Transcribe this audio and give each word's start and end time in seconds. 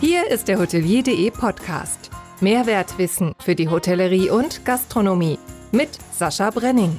Hier 0.00 0.30
ist 0.30 0.48
der 0.48 0.58
Hotelier.de 0.58 1.30
Podcast. 1.30 2.10
Mehrwertwissen 2.40 3.34
für 3.38 3.54
die 3.54 3.68
Hotellerie 3.68 4.30
und 4.30 4.64
Gastronomie 4.64 5.38
mit 5.72 5.90
Sascha 6.10 6.48
Brenning. 6.48 6.98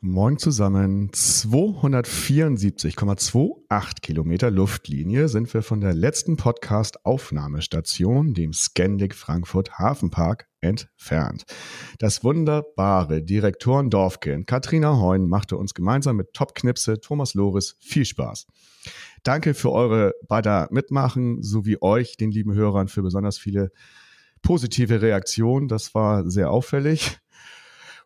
Moin 0.00 0.38
zusammen. 0.38 1.10
274,28 1.10 4.00
Kilometer 4.00 4.50
Luftlinie 4.50 5.28
sind 5.28 5.52
wir 5.52 5.60
von 5.60 5.82
der 5.82 5.92
letzten 5.92 6.38
Podcast-Aufnahmestation, 6.38 8.32
dem 8.32 8.54
Scandic 8.54 9.14
Frankfurt 9.14 9.78
Hafenpark, 9.78 10.47
entfernt. 10.60 11.44
Das 11.98 12.24
wunderbare 12.24 13.22
Direktorendorfkind 13.22 14.46
Katrina 14.46 15.00
Heun 15.00 15.28
machte 15.28 15.56
uns 15.56 15.74
gemeinsam 15.74 16.16
mit 16.16 16.32
Topknipse 16.32 17.00
Thomas 17.00 17.34
Loris 17.34 17.76
viel 17.80 18.04
Spaß. 18.04 18.46
Danke 19.22 19.54
für 19.54 19.72
eure 19.72 20.14
beider 20.26 20.68
Mitmachen 20.70 21.42
sowie 21.42 21.78
euch, 21.80 22.16
den 22.16 22.30
lieben 22.30 22.54
Hörern, 22.54 22.88
für 22.88 23.02
besonders 23.02 23.38
viele 23.38 23.70
positive 24.42 25.02
Reaktionen. 25.02 25.68
Das 25.68 25.94
war 25.94 26.28
sehr 26.30 26.50
auffällig. 26.50 27.18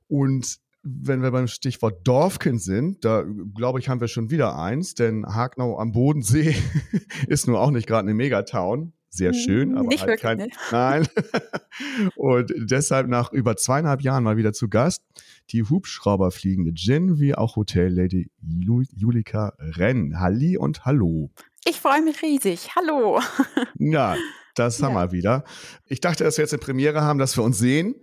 Und 0.09 0.59
wenn 0.83 1.23
wir 1.23 1.31
beim 1.31 1.47
Stichwort 1.47 2.07
Dorfkind 2.07 2.61
sind, 2.61 3.05
da 3.05 3.25
glaube 3.55 3.79
ich, 3.79 3.89
haben 3.89 4.01
wir 4.01 4.09
schon 4.09 4.31
wieder 4.31 4.59
eins, 4.59 4.95
denn 4.95 5.25
Hagnau 5.27 5.79
am 5.79 5.93
Bodensee 5.93 6.57
ist 7.29 7.47
nur 7.47 7.61
auch 7.61 7.71
nicht 7.71 7.87
gerade 7.87 8.07
eine 8.09 8.15
Megatown. 8.15 8.93
Sehr 9.15 9.35
schön, 9.35 9.77
aber 9.77 9.89
nicht 9.89 10.01
halt 10.07 10.23
wirklich, 10.23 10.23
kein. 10.23 10.39
ne? 10.39 10.49
Nein. 10.73 11.07
Und 12.17 12.53
deshalb 12.57 13.09
nach 13.09 13.31
über 13.33 13.57
zweieinhalb 13.57 14.01
Jahren 14.01 14.25
mal 14.25 14.39
wieder 14.39 14.53
zu 14.55 14.69
Gast 14.71 15.03
die 15.51 15.65
Hubschrauberfliegende 15.65 16.73
Gin 16.75 17.21
wie 17.21 17.35
auch 17.35 17.57
Hotellady 17.57 18.31
Ju 18.41 18.83
Julika 18.97 19.53
Renn. 19.59 20.19
Halli 20.19 20.57
und 20.57 20.87
Hallo. 20.87 21.31
Ich 21.69 21.79
freue 21.79 22.01
mich 22.03 22.23
riesig. 22.23 22.71
Hallo. 22.75 23.21
Ja, 23.79 24.17
das 24.55 24.83
haben 24.83 24.95
Ja. 24.95 25.03
wir 25.03 25.13
wieder. 25.13 25.45
Ich 25.87 26.01
dachte, 26.01 26.25
dass 26.25 26.39
wir 26.39 26.45
jetzt 26.45 26.55
eine 26.55 26.61
Premiere 26.61 27.03
haben, 27.03 27.19
dass 27.19 27.37
wir 27.37 27.45
uns 27.45 27.59
sehen. 27.59 27.95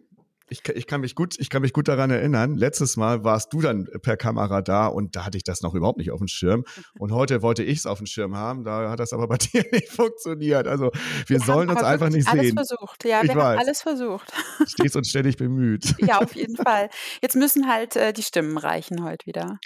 Ich, 0.49 0.67
ich, 0.67 0.87
kann 0.87 1.01
mich 1.01 1.15
gut, 1.15 1.35
ich 1.39 1.49
kann 1.49 1.61
mich 1.61 1.73
gut 1.73 1.87
daran 1.87 2.09
erinnern. 2.09 2.55
Letztes 2.57 2.97
Mal 2.97 3.23
warst 3.23 3.53
du 3.53 3.61
dann 3.61 3.87
per 4.01 4.17
Kamera 4.17 4.61
da 4.61 4.87
und 4.87 5.15
da 5.15 5.25
hatte 5.25 5.37
ich 5.37 5.43
das 5.43 5.61
noch 5.61 5.75
überhaupt 5.75 5.97
nicht 5.99 6.11
auf 6.11 6.17
dem 6.19 6.27
Schirm. 6.27 6.63
Und 6.99 7.11
heute 7.11 7.41
wollte 7.41 7.63
ich 7.63 7.79
es 7.79 7.85
auf 7.85 7.99
dem 7.99 8.07
Schirm 8.07 8.35
haben. 8.35 8.63
Da 8.63 8.89
hat 8.89 8.99
das 8.99 9.13
aber 9.13 9.27
bei 9.27 9.37
dir 9.37 9.63
nicht 9.71 9.89
funktioniert. 9.89 10.67
Also 10.67 10.91
wir, 11.27 11.39
sollen 11.39 11.69
haben 11.69 11.77
uns 11.77 11.85
einfach 11.85 12.09
nicht 12.09 12.27
alles 12.27 12.45
sehen. 12.47 12.55
versucht. 12.55 13.05
Ja, 13.05 13.21
Ich 13.21 13.29
wir 13.29 13.35
weiß. 13.35 13.43
haben 13.43 13.59
alles 13.59 13.81
versucht. 13.81 14.31
Stets 14.67 14.95
und 14.95 15.05
ständig 15.07 15.37
bemüht. 15.37 15.95
Ja, 15.99 16.19
auf 16.19 16.33
jeden 16.35 16.55
Fall. 16.55 16.89
Jetzt 17.21 17.35
müssen 17.35 17.67
halt 17.67 17.95
äh, 17.95 18.11
die 18.13 18.23
Stimmen 18.23 18.57
reichen 18.57 19.03
heute 19.03 19.25
wieder. 19.25 19.59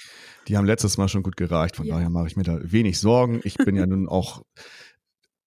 Die 0.47 0.57
haben 0.57 0.65
letztes 0.65 0.97
Mal 0.97 1.07
schon 1.07 1.23
gut 1.23 1.37
gereicht. 1.37 1.75
Von 1.77 1.85
Ja. 1.85 1.95
daher 1.95 2.09
mache 2.09 2.27
ich 2.27 2.35
mir 2.35 2.43
da 2.43 2.59
wenig 2.61 2.99
Sorgen. 2.99 3.39
Ich 3.43 3.55
bin 3.55 3.75
ja 3.75 3.85
nun 3.85 4.07
auch 4.09 4.43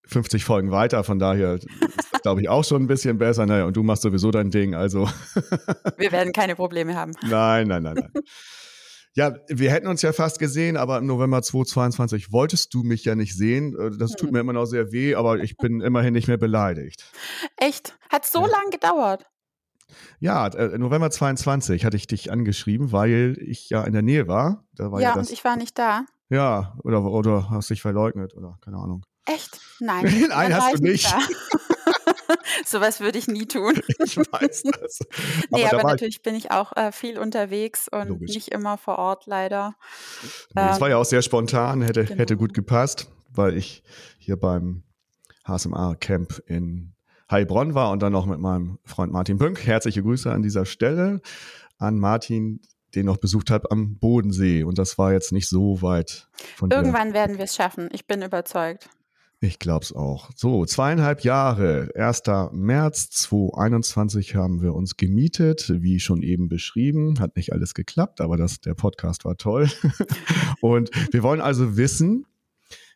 50 0.07 0.45
Folgen 0.45 0.71
weiter. 0.71 1.05
Von 1.05 1.19
daher 1.19 1.59
glaube 2.23 2.41
ich, 2.41 2.49
auch 2.49 2.65
schon 2.65 2.83
ein 2.83 2.87
bisschen 2.87 3.19
besser. 3.19 3.47
Naja, 3.47 3.65
und 3.67 3.77
du 3.77 3.83
machst 3.83 4.03
sowieso 4.03 4.31
dein 4.31 4.51
Ding. 4.51 4.75
Also 4.75 5.09
Wir 5.97 6.13
werden 6.13 6.33
keine 6.33 6.57
Probleme 6.57 6.95
haben. 6.95 7.13
Nein, 7.23 7.69
nein, 7.69 7.83
nein, 7.83 7.95
nein. 7.97 8.11
Ja, 9.15 9.35
wir 9.49 9.71
hätten 9.71 9.87
uns 9.87 10.03
ja 10.03 10.13
fast 10.13 10.39
gesehen, 10.39 10.77
aber 10.77 10.99
im 10.99 11.07
November 11.07 11.41
2022 11.41 12.33
wolltest 12.33 12.75
du 12.75 12.83
mich 12.83 13.05
ja 13.05 13.15
nicht 13.15 13.35
sehen. 13.35 13.75
Äh, 13.79 13.97
Das 13.97 14.11
tut 14.13 14.29
Hm. 14.29 14.33
mir 14.35 14.41
immer 14.41 14.53
noch 14.53 14.67
sehr 14.67 14.93
weh, 14.93 15.15
aber 15.15 15.39
ich 15.39 15.57
bin 15.57 15.81
immerhin 15.81 16.13
nicht 16.13 16.29
mehr 16.29 16.37
beleidigt. 16.37 17.05
Echt? 17.57 17.97
Hat 18.11 18.27
so 18.27 18.41
Ja. 18.43 18.47
lang 18.49 18.71
gedauert? 18.71 19.25
Ja, 20.19 20.49
äh, 20.49 20.77
November 20.77 21.11
22 21.11 21.85
hatte 21.87 21.97
ich 21.97 22.07
dich 22.07 22.31
angeschrieben, 22.31 22.93
weil 22.93 23.39
ich 23.41 23.71
ja 23.71 23.85
in 23.85 23.93
der 23.95 24.03
Nähe 24.03 24.29
war. 24.29 24.65
Da 24.75 24.91
war 24.93 25.01
ja, 25.01 25.11
ja, 25.15 25.15
und 25.21 25.31
ich 25.31 25.45
war 25.45 25.57
nicht 25.57 25.79
da. 25.79 26.03
ja, 26.29 26.77
oder, 26.85 27.03
oder 27.05 27.49
hast 27.51 27.71
dich 27.71 27.81
verleugnet 27.81 28.35
oder 28.35 28.59
keine 28.63 28.77
Ahnung. 28.79 29.03
Echt? 29.25 29.61
Nein. 29.81 30.05
Nein, 30.29 30.51
dann 30.51 30.55
hast 30.63 30.73
du 30.73 30.75
ich 30.77 30.81
nicht. 30.81 31.15
Sowas 32.67 33.01
würde 33.01 33.19
ich 33.19 33.29
nie 33.29 33.47
tun. 33.47 33.75
Ich 34.05 34.17
weiß 34.17 34.63
das. 34.65 34.99
Nee, 35.51 35.63
da 35.63 35.69
aber, 35.69 35.77
war 35.77 35.79
ich- 35.79 35.85
natürlich 35.85 36.23
bin 36.23 36.35
ich 36.35 36.51
auch 36.51 36.75
äh, 36.77 36.91
viel 36.93 37.19
unterwegs 37.19 37.87
und 37.91 38.09
Logisch. 38.09 38.35
nicht 38.35 38.49
immer 38.49 38.79
vor 38.79 38.99
Ort, 38.99 39.27
leider. 39.27 39.75
Nee, 40.23 40.63
das 40.67 40.77
Ähm, 40.77 40.81
war 40.81 40.89
ja 40.91 40.97
auch 40.97 41.05
sehr 41.05 41.23
spontan, 41.23 41.83
hätte, 41.83 42.05
genau. 42.05 42.19
hätte 42.19 42.37
gut 42.37 42.55
gepasst, 42.55 43.09
weil 43.31 43.57
ich 43.57 43.83
hier 44.19 44.37
beim 44.37 44.83
HSMA-Camp 45.47 46.43
in 46.47 46.95
Heilbronn 47.31 47.75
war 47.75 47.91
und 47.91 48.03
dann 48.03 48.13
noch 48.13 48.27
mit 48.27 48.41
meinem 48.41 48.79
Freund 48.85 49.13
Martin 49.13 49.39
Pünk. 49.39 49.65
Herzliche 49.67 50.03
Grüße 50.03 50.31
an 50.31 50.43
dieser 50.43 50.65
Stelle 50.65 51.21
an 51.79 51.99
Martin, 51.99 52.61
den 52.95 53.07
noch 53.07 53.17
besucht 53.19 53.51
habe 53.51 53.71
am 53.71 53.99
Bodensee. 53.99 54.65
Und 54.65 54.79
das 54.79 54.97
war 54.99 55.13
jetzt 55.13 55.33
nicht 55.33 55.49
so 55.49 55.83
weit 55.83 56.29
von 56.57 56.71
dir. 56.71 56.77
Irgendwann 56.77 57.13
werden 57.15 57.37
wir 57.39 57.45
es 57.45 57.55
schaffen. 57.55 57.89
Ich 57.93 58.07
bin 58.07 58.23
überzeugt. 58.23 58.89
Ich 59.41 59.59
glaub's 59.59 59.93
auch. 59.93 60.31
So, 60.35 60.65
zweieinhalb 60.65 61.23
Jahre, 61.23 61.91
1. 61.95 62.23
März 62.53 63.11
2021 63.11 64.35
haben 64.35 64.63
wir 64.63 64.75
uns 64.75 64.97
gemietet, 64.97 65.71
wie 65.83 66.01
schon 66.01 66.23
eben 66.23 66.49
beschrieben. 66.49 67.21
Hat 67.21 67.37
nicht 67.37 67.53
alles 67.53 67.75
geklappt, 67.75 68.23
aber 68.23 68.39
das, 68.39 68.61
der 68.61 68.75
Podcast 68.75 69.27
war 69.27 69.37
toll. 69.37 69.69
Und 70.63 70.91
wir 71.13 71.23
wollen 71.23 71.43
also 71.43 71.77
wissen, 71.77 72.25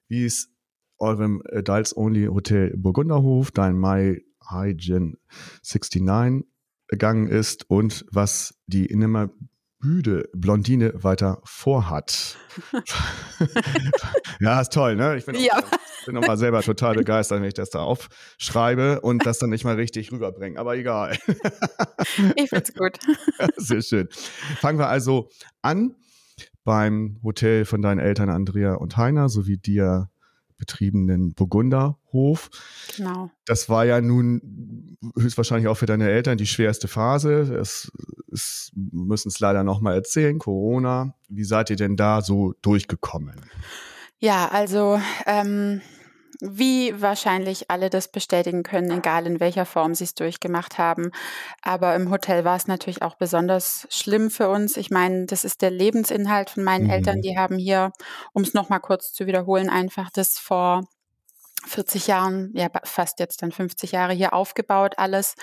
wie 0.08 0.24
es 0.24 0.50
eurem 0.98 1.42
Adults 1.52 1.94
Only 1.94 2.26
Hotel 2.26 2.74
Burgunderhof, 2.74 3.50
dein 3.50 3.78
My 3.78 4.22
Hygiene 4.48 5.18
69 5.62 6.46
gegangen 6.88 7.28
ist 7.28 7.70
und 7.70 8.04
was 8.10 8.58
die 8.66 8.86
müde 9.82 10.28
Blondine 10.34 10.92
weiter 11.02 11.40
vorhat. 11.44 12.36
ja, 14.40 14.60
ist 14.60 14.72
toll, 14.72 14.96
ne? 14.96 15.16
Ich 15.16 15.24
bin 15.26 15.36
auch- 15.36 15.40
Ja. 15.40 15.60
bin 16.06 16.14
nochmal 16.14 16.36
selber 16.36 16.62
total 16.62 16.94
begeistert, 16.94 17.40
wenn 17.40 17.48
ich 17.48 17.54
das 17.54 17.70
da 17.70 17.80
aufschreibe 17.80 19.00
und 19.00 19.24
das 19.26 19.38
dann 19.38 19.50
nicht 19.50 19.64
mal 19.64 19.76
richtig 19.76 20.12
rüberbringe. 20.12 20.58
Aber 20.58 20.76
egal. 20.76 21.16
Ich 22.36 22.48
find's 22.50 22.74
gut. 22.74 22.98
Sehr 23.56 23.82
schön. 23.82 24.08
Fangen 24.60 24.78
wir 24.78 24.88
also 24.88 25.28
an 25.62 25.94
beim 26.64 27.18
Hotel 27.22 27.64
von 27.64 27.82
deinen 27.82 27.98
Eltern 28.00 28.28
Andrea 28.28 28.74
und 28.74 28.96
Heiner 28.96 29.28
sowie 29.28 29.56
dir 29.58 30.10
betriebenen 30.56 31.32
Burgunderhof. 32.10 32.50
Genau. 32.96 33.30
Das 33.46 33.68
war 33.68 33.84
ja 33.84 34.00
nun 34.00 34.96
höchstwahrscheinlich 35.16 35.68
auch 35.68 35.76
für 35.76 35.86
deine 35.86 36.08
Eltern 36.08 36.38
die 36.38 36.46
schwerste 36.46 36.88
Phase. 36.88 37.54
Es, 37.54 37.90
es 38.32 38.72
müssen 38.74 39.28
es 39.28 39.40
leider 39.40 39.64
nochmal 39.64 39.94
erzählen, 39.94 40.38
Corona. 40.38 41.14
Wie 41.28 41.44
seid 41.44 41.70
ihr 41.70 41.76
denn 41.76 41.96
da 41.96 42.22
so 42.22 42.54
durchgekommen? 42.62 43.40
Ja, 44.18 44.48
also 44.48 45.00
ähm, 45.26 45.80
wie 46.42 47.00
wahrscheinlich 47.00 47.70
alle 47.70 47.90
das 47.90 48.08
bestätigen 48.08 48.62
können, 48.62 48.90
egal 48.90 49.26
in 49.26 49.40
welcher 49.40 49.66
Form 49.66 49.94
sie 49.94 50.04
es 50.04 50.14
durchgemacht 50.14 50.78
haben. 50.78 51.10
Aber 51.62 51.94
im 51.94 52.10
Hotel 52.10 52.44
war 52.44 52.56
es 52.56 52.66
natürlich 52.66 53.02
auch 53.02 53.16
besonders 53.16 53.86
schlimm 53.90 54.30
für 54.30 54.48
uns. 54.48 54.76
Ich 54.76 54.90
meine, 54.90 55.26
das 55.26 55.44
ist 55.44 55.62
der 55.62 55.70
Lebensinhalt 55.70 56.50
von 56.50 56.64
meinen 56.64 56.84
Mhm. 56.84 56.90
Eltern. 56.90 57.20
Die 57.22 57.36
haben 57.36 57.56
hier, 57.58 57.92
um 58.32 58.42
es 58.42 58.54
nochmal 58.54 58.80
kurz 58.80 59.12
zu 59.12 59.26
wiederholen, 59.26 59.68
einfach 59.70 60.10
das 60.10 60.38
vor 60.38 60.82
40 61.66 62.06
Jahren, 62.06 62.50
ja 62.54 62.68
fast 62.84 63.20
jetzt 63.20 63.42
dann 63.42 63.52
50 63.52 63.92
Jahre 63.92 64.12
hier 64.12 64.32
aufgebaut, 64.32 64.94
alles 64.96 65.34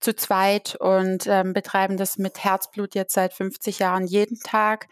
zu 0.00 0.14
zweit 0.14 0.76
und 0.76 1.26
ähm, 1.26 1.52
betreiben 1.52 1.96
das 1.96 2.18
mit 2.18 2.42
Herzblut 2.44 2.94
jetzt 2.94 3.14
seit 3.14 3.32
50 3.34 3.78
Jahren 3.80 4.06
jeden 4.06 4.38
Tag, 4.40 4.88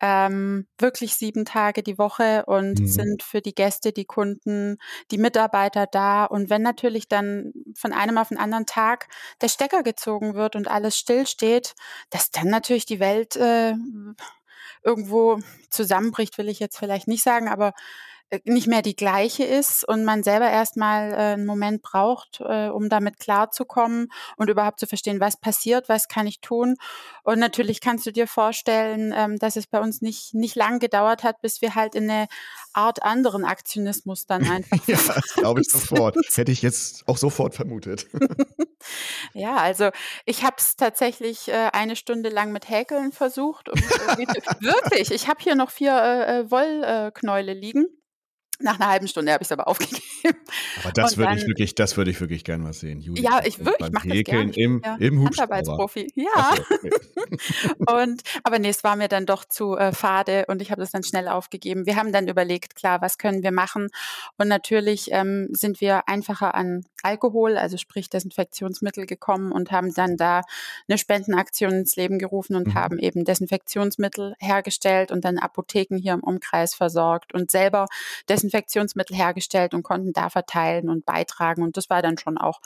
ähm, 0.00 0.66
wirklich 0.78 1.14
sieben 1.14 1.44
Tage 1.44 1.82
die 1.82 1.98
Woche 1.98 2.44
und 2.46 2.80
Mhm. 2.80 2.86
sind 2.86 3.22
für 3.22 3.40
die 3.42 3.54
Gäste, 3.54 3.92
die 3.92 4.04
Kunden, 4.04 4.78
die 5.10 5.18
Mitarbeiter 5.18 5.86
da. 5.86 6.24
Und 6.24 6.50
wenn 6.50 6.62
natürlich 6.62 7.08
dann 7.08 7.52
von 7.76 7.92
einem 7.92 8.18
auf 8.18 8.28
den 8.28 8.38
anderen 8.38 8.66
Tag 8.66 9.08
der 9.40 9.48
Stecker 9.48 9.82
gezogen 9.82 10.34
wird 10.34 10.56
und 10.56 10.68
alles 10.68 10.96
stillsteht, 10.96 11.74
dass 12.10 12.30
dann 12.30 12.48
natürlich 12.48 12.86
die 12.86 13.00
Welt 13.00 13.36
äh, 13.36 13.74
irgendwo 14.82 15.40
zusammenbricht, 15.70 16.38
will 16.38 16.48
ich 16.48 16.58
jetzt 16.60 16.78
vielleicht 16.78 17.08
nicht 17.08 17.22
sagen, 17.22 17.48
aber 17.48 17.72
nicht 18.44 18.66
mehr 18.68 18.82
die 18.82 18.94
gleiche 18.96 19.44
ist 19.44 19.82
und 19.86 20.04
man 20.04 20.22
selber 20.22 20.48
erstmal 20.48 21.12
äh, 21.12 21.16
einen 21.34 21.46
Moment 21.46 21.82
braucht, 21.82 22.40
äh, 22.40 22.68
um 22.68 22.88
damit 22.88 23.18
klarzukommen 23.18 24.08
und 24.36 24.48
überhaupt 24.50 24.78
zu 24.80 24.86
verstehen, 24.86 25.20
was 25.20 25.38
passiert, 25.38 25.88
was 25.88 26.06
kann 26.08 26.26
ich 26.26 26.40
tun. 26.40 26.76
Und 27.24 27.38
natürlich 27.40 27.80
kannst 27.80 28.06
du 28.06 28.12
dir 28.12 28.26
vorstellen, 28.26 29.12
ähm, 29.16 29.38
dass 29.38 29.56
es 29.56 29.66
bei 29.66 29.80
uns 29.80 30.00
nicht, 30.00 30.32
nicht 30.34 30.54
lang 30.56 30.78
gedauert 30.78 31.24
hat, 31.24 31.40
bis 31.42 31.60
wir 31.60 31.74
halt 31.74 31.94
in 31.94 32.10
eine 32.10 32.28
Art 32.72 33.02
anderen 33.02 33.44
Aktionismus 33.44 34.26
dann 34.26 34.42
einfach. 34.50 34.86
Ja, 34.86 34.96
das 34.96 35.34
glaube 35.34 35.60
ich 35.60 35.68
sofort. 35.70 36.16
Hätte 36.34 36.52
ich 36.52 36.62
jetzt 36.62 37.08
auch 37.08 37.16
sofort 37.16 37.54
vermutet. 37.54 38.06
Ja, 39.34 39.56
also 39.56 39.90
ich 40.24 40.42
habe 40.44 40.56
es 40.58 40.76
tatsächlich 40.76 41.48
äh, 41.48 41.70
eine 41.72 41.96
Stunde 41.96 42.28
lang 42.30 42.52
mit 42.52 42.68
Häkeln 42.68 43.12
versucht. 43.12 43.68
Irgendwie 43.68 44.26
zu- 44.26 44.40
wirklich, 44.60 45.10
ich 45.10 45.28
habe 45.28 45.40
hier 45.42 45.54
noch 45.54 45.70
vier 45.70 45.92
äh, 45.92 46.38
äh, 46.40 46.50
Wollknäule 46.50 47.52
liegen. 47.52 47.86
Nach 48.60 48.78
einer 48.78 48.90
halben 48.90 49.08
Stunde 49.08 49.32
habe 49.32 49.42
ich 49.42 49.46
es 49.46 49.52
aber 49.52 49.68
aufgegeben. 49.68 50.02
Aber 50.82 50.92
das 50.92 51.16
würde 51.16 51.34
ich 51.36 51.46
wirklich, 51.46 51.74
das 51.74 51.96
würde 51.96 52.10
ich 52.10 52.20
wirklich 52.20 52.44
gern 52.44 52.62
mal 52.62 52.72
sehen. 52.72 53.00
Judith, 53.00 53.22
ja, 53.22 53.40
ich 53.44 53.58
würde, 53.58 53.72
ich 53.78 53.92
mache 53.92 54.08
das 54.08 54.24
gerne. 54.24 54.52
Im, 54.54 54.82
ja, 54.84 54.96
im 54.96 55.24
Handarbeitsprofi. 55.24 56.12
Ja. 56.14 56.54
So, 56.56 56.62
okay. 57.80 58.02
und, 58.02 58.22
aber 58.44 58.58
nee, 58.58 58.68
es 58.68 58.84
war 58.84 58.96
mir 58.96 59.08
dann 59.08 59.26
doch 59.26 59.44
zu 59.44 59.76
äh, 59.76 59.92
fade 59.92 60.44
und 60.48 60.62
ich 60.62 60.70
habe 60.70 60.80
das 60.80 60.90
dann 60.90 61.02
schnell 61.02 61.28
aufgegeben. 61.28 61.86
Wir 61.86 61.96
haben 61.96 62.12
dann 62.12 62.28
überlegt, 62.28 62.76
klar, 62.76 63.00
was 63.00 63.18
können 63.18 63.42
wir 63.42 63.52
machen? 63.52 63.88
Und 64.38 64.48
natürlich 64.48 65.10
ähm, 65.12 65.48
sind 65.52 65.80
wir 65.80 66.08
einfacher 66.08 66.54
an 66.54 66.84
Alkohol, 67.02 67.56
also 67.56 67.78
sprich 67.78 68.10
Desinfektionsmittel 68.10 69.06
gekommen 69.06 69.52
und 69.52 69.70
haben 69.70 69.94
dann 69.94 70.16
da 70.16 70.42
eine 70.88 70.98
Spendenaktion 70.98 71.72
ins 71.72 71.96
Leben 71.96 72.18
gerufen 72.18 72.56
und 72.56 72.68
mhm. 72.68 72.74
haben 72.74 72.98
eben 72.98 73.24
Desinfektionsmittel 73.24 74.34
hergestellt 74.38 75.10
und 75.10 75.24
dann 75.24 75.38
Apotheken 75.38 75.96
hier 75.96 76.12
im 76.12 76.20
Umkreis 76.20 76.74
versorgt 76.74 77.32
und 77.32 77.50
selber 77.50 77.86
Desinfektionsmittel 78.28 78.49
hergestellt 78.50 79.74
und 79.74 79.82
konnten 79.82 80.12
da 80.12 80.30
verteilen 80.30 80.88
und 80.88 81.04
beitragen. 81.04 81.62
Und 81.62 81.76
das 81.76 81.90
war 81.90 82.02
dann 82.02 82.18
schon 82.18 82.38
auch 82.38 82.60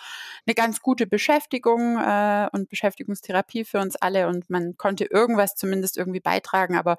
eine 0.46 0.54
ganz 0.54 0.80
gute 0.80 1.06
Beschäftigung 1.06 1.98
äh, 1.98 2.48
und 2.52 2.68
Beschäftigungstherapie 2.68 3.64
für 3.64 3.80
uns 3.80 3.96
alle. 3.96 4.28
Und 4.28 4.50
man 4.50 4.76
konnte 4.76 5.04
irgendwas 5.04 5.54
zumindest 5.54 5.96
irgendwie 5.96 6.20
beitragen. 6.20 6.76
Aber 6.76 6.96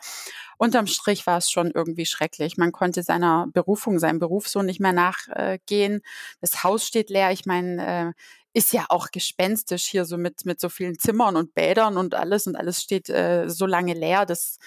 unterm 0.57 0.87
Strich 0.87 1.25
war 1.27 1.37
es 1.37 1.51
schon 1.51 1.71
irgendwie 1.71 2.05
schrecklich. 2.05 2.57
Man 2.57 2.71
konnte 2.71 3.03
seiner 3.03 3.47
Berufung, 3.53 3.99
seinem 3.99 4.19
Beruf 4.19 4.47
so 4.47 4.61
nicht 4.61 4.79
mehr 4.79 4.93
nachgehen. 4.93 6.01
Das 6.41 6.63
Haus 6.63 6.85
steht 6.85 7.09
leer. 7.09 7.31
Ich 7.31 7.45
meine, 7.45 8.13
äh, 8.13 8.13
ist 8.55 8.71
ja 8.71 8.85
auch 8.87 9.11
gespenstisch 9.11 9.83
hier 9.83 10.05
so 10.05 10.17
mit, 10.17 10.45
mit 10.45 10.61
so 10.61 10.69
vielen 10.69 10.97
Zimmern 10.97 11.35
und 11.35 11.53
Bädern 11.53 11.97
und 11.97 12.15
alles 12.15 12.47
und 12.47 12.55
alles 12.55 12.81
steht 12.81 13.09
äh, 13.09 13.49
so 13.49 13.65
lange 13.65 13.93
leer. 13.93 14.25
Das 14.25 14.59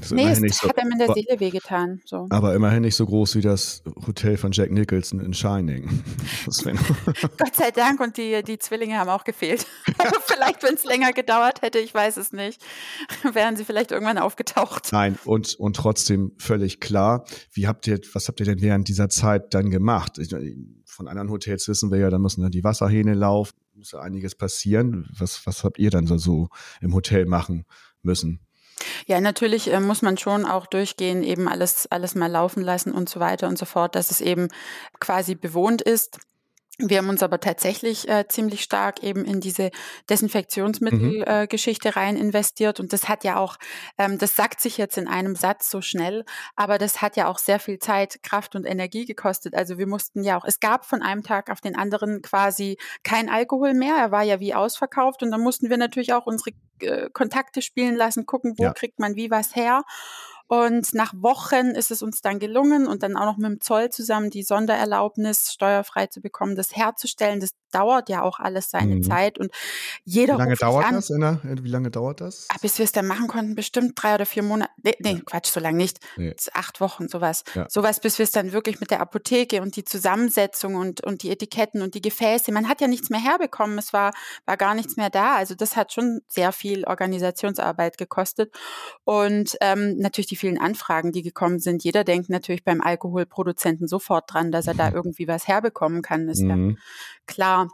das 0.00 0.12
nee, 0.12 0.30
es 0.46 0.58
so, 0.58 0.68
hat 0.68 0.78
einem 0.78 0.92
in 0.92 0.98
der 0.98 1.12
Seele 1.12 1.40
wehgetan. 1.40 2.00
So. 2.04 2.26
Aber 2.30 2.54
immerhin 2.54 2.82
nicht 2.82 2.94
so 2.94 3.04
groß 3.04 3.34
wie 3.34 3.40
das 3.40 3.82
Hotel 4.06 4.36
von 4.36 4.52
Jack 4.52 4.70
Nicholson 4.70 5.20
in 5.20 5.34
Shining. 5.34 5.88
Gott 6.46 7.56
sei 7.56 7.70
Dank 7.72 8.00
und 8.00 8.16
die, 8.16 8.42
die 8.42 8.58
Zwillinge 8.58 8.98
haben 8.98 9.10
auch 9.10 9.24
gefehlt. 9.24 9.66
Also 10.00 10.20
vielleicht, 10.26 10.62
wenn 10.62 10.74
es 10.74 10.84
länger 10.84 11.12
gedauert 11.12 11.62
hätte, 11.62 11.80
ich 11.80 11.92
weiß 11.92 12.18
es 12.18 12.32
nicht, 12.32 12.62
wären 13.32 13.56
sie 13.56 13.64
vielleicht 13.64 13.90
irgendwann 13.90 14.18
aufgetaucht. 14.18 14.92
Nein, 14.92 15.18
und, 15.24 15.56
und 15.56 15.74
trotzdem 15.74 16.32
völlig 16.38 16.78
klar. 16.78 17.24
Wie 17.52 17.66
habt 17.66 17.86
ihr, 17.88 17.98
was 18.12 18.28
habt 18.28 18.38
ihr 18.38 18.46
denn 18.46 18.60
während 18.60 18.86
dieser 18.86 19.08
Zeit 19.08 19.54
dann 19.54 19.70
gemacht? 19.70 20.20
Von 20.84 21.08
anderen 21.08 21.30
Hotels 21.30 21.66
wissen 21.66 21.90
wir 21.90 21.98
ja, 21.98 22.10
da 22.10 22.18
müssen 22.18 22.42
dann 22.42 22.52
die 22.52 22.62
Wasserhähne 22.62 23.14
laufen, 23.14 23.56
muss 23.74 23.90
ja 23.90 24.00
einiges 24.00 24.36
passieren. 24.36 25.08
Was, 25.18 25.44
was 25.46 25.64
habt 25.64 25.78
ihr 25.78 25.90
dann 25.90 26.06
so, 26.06 26.16
so 26.16 26.48
im 26.80 26.94
Hotel 26.94 27.26
machen 27.26 27.64
müssen? 28.02 28.40
Ja, 29.06 29.20
natürlich 29.20 29.72
äh, 29.72 29.80
muss 29.80 30.02
man 30.02 30.18
schon 30.18 30.44
auch 30.44 30.66
durchgehen, 30.66 31.22
eben 31.22 31.48
alles, 31.48 31.86
alles 31.90 32.14
mal 32.14 32.30
laufen 32.30 32.62
lassen 32.62 32.92
und 32.92 33.08
so 33.08 33.20
weiter 33.20 33.48
und 33.48 33.58
so 33.58 33.64
fort, 33.64 33.94
dass 33.94 34.10
es 34.10 34.20
eben 34.20 34.48
quasi 35.00 35.34
bewohnt 35.34 35.82
ist. 35.82 36.18
Wir 36.80 36.98
haben 36.98 37.08
uns 37.08 37.24
aber 37.24 37.40
tatsächlich 37.40 38.08
äh, 38.08 38.28
ziemlich 38.28 38.62
stark 38.62 39.02
eben 39.02 39.24
in 39.24 39.40
diese 39.40 39.72
Desinfektionsmittelgeschichte 40.08 41.88
mhm. 41.88 41.92
äh, 41.92 41.98
rein 41.98 42.16
investiert. 42.16 42.78
Und 42.78 42.92
das 42.92 43.08
hat 43.08 43.24
ja 43.24 43.36
auch, 43.36 43.56
ähm, 43.98 44.16
das 44.18 44.36
sagt 44.36 44.60
sich 44.60 44.78
jetzt 44.78 44.96
in 44.96 45.08
einem 45.08 45.34
Satz 45.34 45.70
so 45.70 45.80
schnell, 45.80 46.24
aber 46.54 46.78
das 46.78 47.02
hat 47.02 47.16
ja 47.16 47.26
auch 47.26 47.38
sehr 47.38 47.58
viel 47.58 47.80
Zeit, 47.80 48.22
Kraft 48.22 48.54
und 48.54 48.64
Energie 48.64 49.06
gekostet. 49.06 49.56
Also 49.56 49.76
wir 49.76 49.88
mussten 49.88 50.22
ja 50.22 50.38
auch, 50.38 50.44
es 50.44 50.60
gab 50.60 50.86
von 50.86 51.02
einem 51.02 51.24
Tag 51.24 51.50
auf 51.50 51.60
den 51.60 51.74
anderen 51.74 52.22
quasi 52.22 52.78
kein 53.02 53.28
Alkohol 53.28 53.74
mehr. 53.74 53.96
Er 53.96 54.12
war 54.12 54.22
ja 54.22 54.38
wie 54.38 54.54
ausverkauft 54.54 55.24
und 55.24 55.32
dann 55.32 55.40
mussten 55.40 55.70
wir 55.70 55.78
natürlich 55.78 56.12
auch 56.12 56.26
unsere 56.26 56.52
äh, 56.80 57.10
Kontakte 57.10 57.60
spielen 57.60 57.96
lassen, 57.96 58.24
gucken, 58.24 58.54
wo 58.56 58.62
ja. 58.62 58.72
kriegt 58.72 59.00
man 59.00 59.16
wie 59.16 59.32
was 59.32 59.56
her. 59.56 59.82
Und 60.48 60.94
nach 60.94 61.12
Wochen 61.14 61.72
ist 61.74 61.90
es 61.90 62.02
uns 62.02 62.22
dann 62.22 62.38
gelungen 62.38 62.86
und 62.86 63.02
dann 63.02 63.16
auch 63.16 63.26
noch 63.26 63.36
mit 63.36 63.50
dem 63.50 63.60
Zoll 63.60 63.90
zusammen 63.90 64.30
die 64.30 64.42
Sondererlaubnis 64.42 65.52
steuerfrei 65.52 66.06
zu 66.06 66.22
bekommen, 66.22 66.56
das 66.56 66.74
herzustellen. 66.74 67.40
Das 67.40 67.50
dauert 67.70 68.08
ja 68.08 68.22
auch 68.22 68.38
alles 68.38 68.70
seine 68.70 68.96
mhm. 68.96 69.02
Zeit 69.02 69.38
und 69.38 69.50
jeder 70.04 70.34
Wie 70.34 70.38
lange 70.38 70.56
dauert 70.56 70.84
an, 70.86 70.94
das? 70.94 71.08
Der, 71.08 71.40
wie 71.42 71.68
lange 71.68 71.90
dauert 71.90 72.20
das? 72.20 72.46
Ah, 72.50 72.56
bis 72.60 72.78
wir 72.78 72.84
es 72.84 72.92
dann 72.92 73.06
machen 73.06 73.28
konnten, 73.28 73.54
bestimmt 73.54 73.92
drei 73.96 74.14
oder 74.14 74.26
vier 74.26 74.42
Monate. 74.42 74.70
Nee, 74.82 74.96
nee 75.00 75.12
ja. 75.12 75.20
Quatsch, 75.24 75.50
so 75.50 75.60
lange 75.60 75.76
nicht. 75.76 75.98
Nee. 76.16 76.34
Acht 76.52 76.80
Wochen, 76.80 77.08
sowas. 77.08 77.44
Ja. 77.54 77.66
Sowas, 77.68 78.00
bis 78.00 78.18
wir 78.18 78.24
es 78.24 78.30
dann 78.30 78.52
wirklich 78.52 78.80
mit 78.80 78.90
der 78.90 79.00
Apotheke 79.00 79.62
und 79.62 79.76
die 79.76 79.84
Zusammensetzung 79.84 80.74
und, 80.74 81.02
und 81.04 81.22
die 81.22 81.30
Etiketten 81.30 81.82
und 81.82 81.94
die 81.94 82.00
Gefäße. 82.00 82.52
Man 82.52 82.68
hat 82.68 82.80
ja 82.80 82.88
nichts 82.88 83.10
mehr 83.10 83.20
herbekommen. 83.20 83.78
Es 83.78 83.92
war, 83.92 84.12
war 84.46 84.56
gar 84.56 84.74
nichts 84.74 84.96
mehr 84.96 85.10
da. 85.10 85.36
Also 85.36 85.54
das 85.54 85.76
hat 85.76 85.92
schon 85.92 86.20
sehr 86.26 86.52
viel 86.52 86.84
Organisationsarbeit 86.84 87.98
gekostet. 87.98 88.54
Und 89.04 89.56
ähm, 89.60 89.98
natürlich 89.98 90.28
die 90.28 90.36
vielen 90.36 90.58
Anfragen, 90.58 91.12
die 91.12 91.22
gekommen 91.22 91.58
sind. 91.58 91.84
Jeder 91.84 92.04
denkt 92.04 92.30
natürlich 92.30 92.64
beim 92.64 92.80
Alkoholproduzenten 92.80 93.88
sofort 93.88 94.32
dran, 94.32 94.52
dass 94.52 94.66
er 94.66 94.74
da 94.74 94.90
irgendwie 94.92 95.28
was 95.28 95.48
herbekommen 95.48 96.02
kann. 96.02 96.28
Ist 96.28 96.42
mhm. 96.42 96.70
ja 96.70 96.76
klar. 97.28 97.68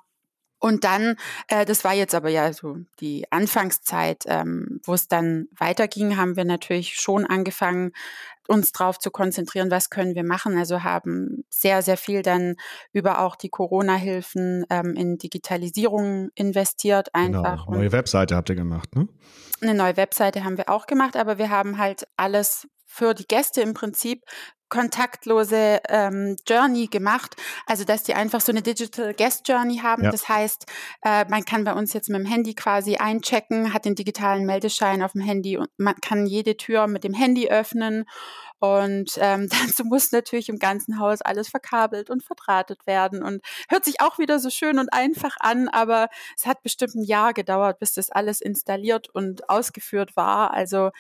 Und 0.58 0.84
dann, 0.84 1.16
äh, 1.48 1.66
das 1.66 1.84
war 1.84 1.92
jetzt 1.92 2.14
aber 2.14 2.30
ja 2.30 2.52
so 2.54 2.78
die 2.98 3.30
Anfangszeit, 3.30 4.24
ähm, 4.26 4.80
wo 4.84 4.94
es 4.94 5.08
dann 5.08 5.46
weiterging, 5.58 6.16
haben 6.16 6.36
wir 6.36 6.46
natürlich 6.46 6.94
schon 6.94 7.26
angefangen, 7.26 7.92
uns 8.48 8.72
darauf 8.72 8.98
zu 8.98 9.10
konzentrieren, 9.10 9.70
was 9.70 9.90
können 9.90 10.14
wir 10.14 10.24
machen. 10.24 10.56
Also 10.56 10.82
haben 10.82 11.44
sehr, 11.50 11.82
sehr 11.82 11.96
viel 11.96 12.22
dann 12.22 12.56
über 12.92 13.20
auch 13.20 13.36
die 13.36 13.48
Corona-Hilfen 13.48 14.64
ähm, 14.70 14.94
in 14.94 15.18
Digitalisierung 15.18 16.30
investiert 16.34 17.10
genau. 17.12 17.42
einfach. 17.42 17.66
Genau. 17.66 17.78
Neue 17.78 17.92
Webseite 17.92 18.36
habt 18.36 18.48
ihr 18.48 18.56
gemacht, 18.56 18.94
ne? 18.96 19.08
Eine 19.60 19.74
neue 19.74 19.96
Webseite 19.96 20.44
haben 20.44 20.56
wir 20.56 20.68
auch 20.68 20.86
gemacht, 20.86 21.16
aber 21.16 21.38
wir 21.38 21.48
haben 21.48 21.78
halt 21.78 22.06
alles 22.16 22.66
für 22.86 23.14
die 23.14 23.26
Gäste 23.26 23.60
im 23.60 23.74
Prinzip 23.74 24.22
kontaktlose 24.74 25.80
ähm, 25.88 26.36
Journey 26.48 26.88
gemacht. 26.88 27.36
Also 27.64 27.84
dass 27.84 28.02
die 28.02 28.14
einfach 28.14 28.40
so 28.40 28.50
eine 28.50 28.60
Digital 28.60 29.14
Guest 29.14 29.48
Journey 29.48 29.78
haben. 29.78 30.02
Ja. 30.02 30.10
Das 30.10 30.28
heißt, 30.28 30.66
äh, 31.04 31.24
man 31.28 31.44
kann 31.44 31.62
bei 31.62 31.74
uns 31.74 31.92
jetzt 31.92 32.08
mit 32.10 32.18
dem 32.18 32.26
Handy 32.26 32.54
quasi 32.54 32.96
einchecken, 32.96 33.72
hat 33.72 33.84
den 33.84 33.94
digitalen 33.94 34.44
Meldeschein 34.44 35.02
auf 35.02 35.12
dem 35.12 35.20
Handy 35.20 35.56
und 35.56 35.68
man 35.76 35.94
kann 36.00 36.26
jede 36.26 36.56
Tür 36.56 36.88
mit 36.88 37.04
dem 37.04 37.14
Handy 37.14 37.48
öffnen. 37.48 38.04
Und 38.58 39.16
ähm, 39.18 39.48
dazu 39.66 39.84
muss 39.84 40.10
natürlich 40.10 40.48
im 40.48 40.58
ganzen 40.58 40.98
Haus 40.98 41.22
alles 41.22 41.48
verkabelt 41.48 42.10
und 42.10 42.24
verdrahtet 42.24 42.84
werden. 42.84 43.22
Und 43.22 43.44
hört 43.68 43.84
sich 43.84 44.00
auch 44.00 44.18
wieder 44.18 44.40
so 44.40 44.50
schön 44.50 44.80
und 44.80 44.92
einfach 44.92 45.36
an, 45.38 45.68
aber 45.68 46.08
es 46.36 46.46
hat 46.46 46.62
bestimmt 46.62 46.96
ein 46.96 47.04
Jahr 47.04 47.32
gedauert, 47.32 47.78
bis 47.78 47.92
das 47.92 48.10
alles 48.10 48.40
installiert 48.40 49.08
und 49.08 49.48
ausgeführt 49.48 50.16
war. 50.16 50.52
Also 50.52 50.90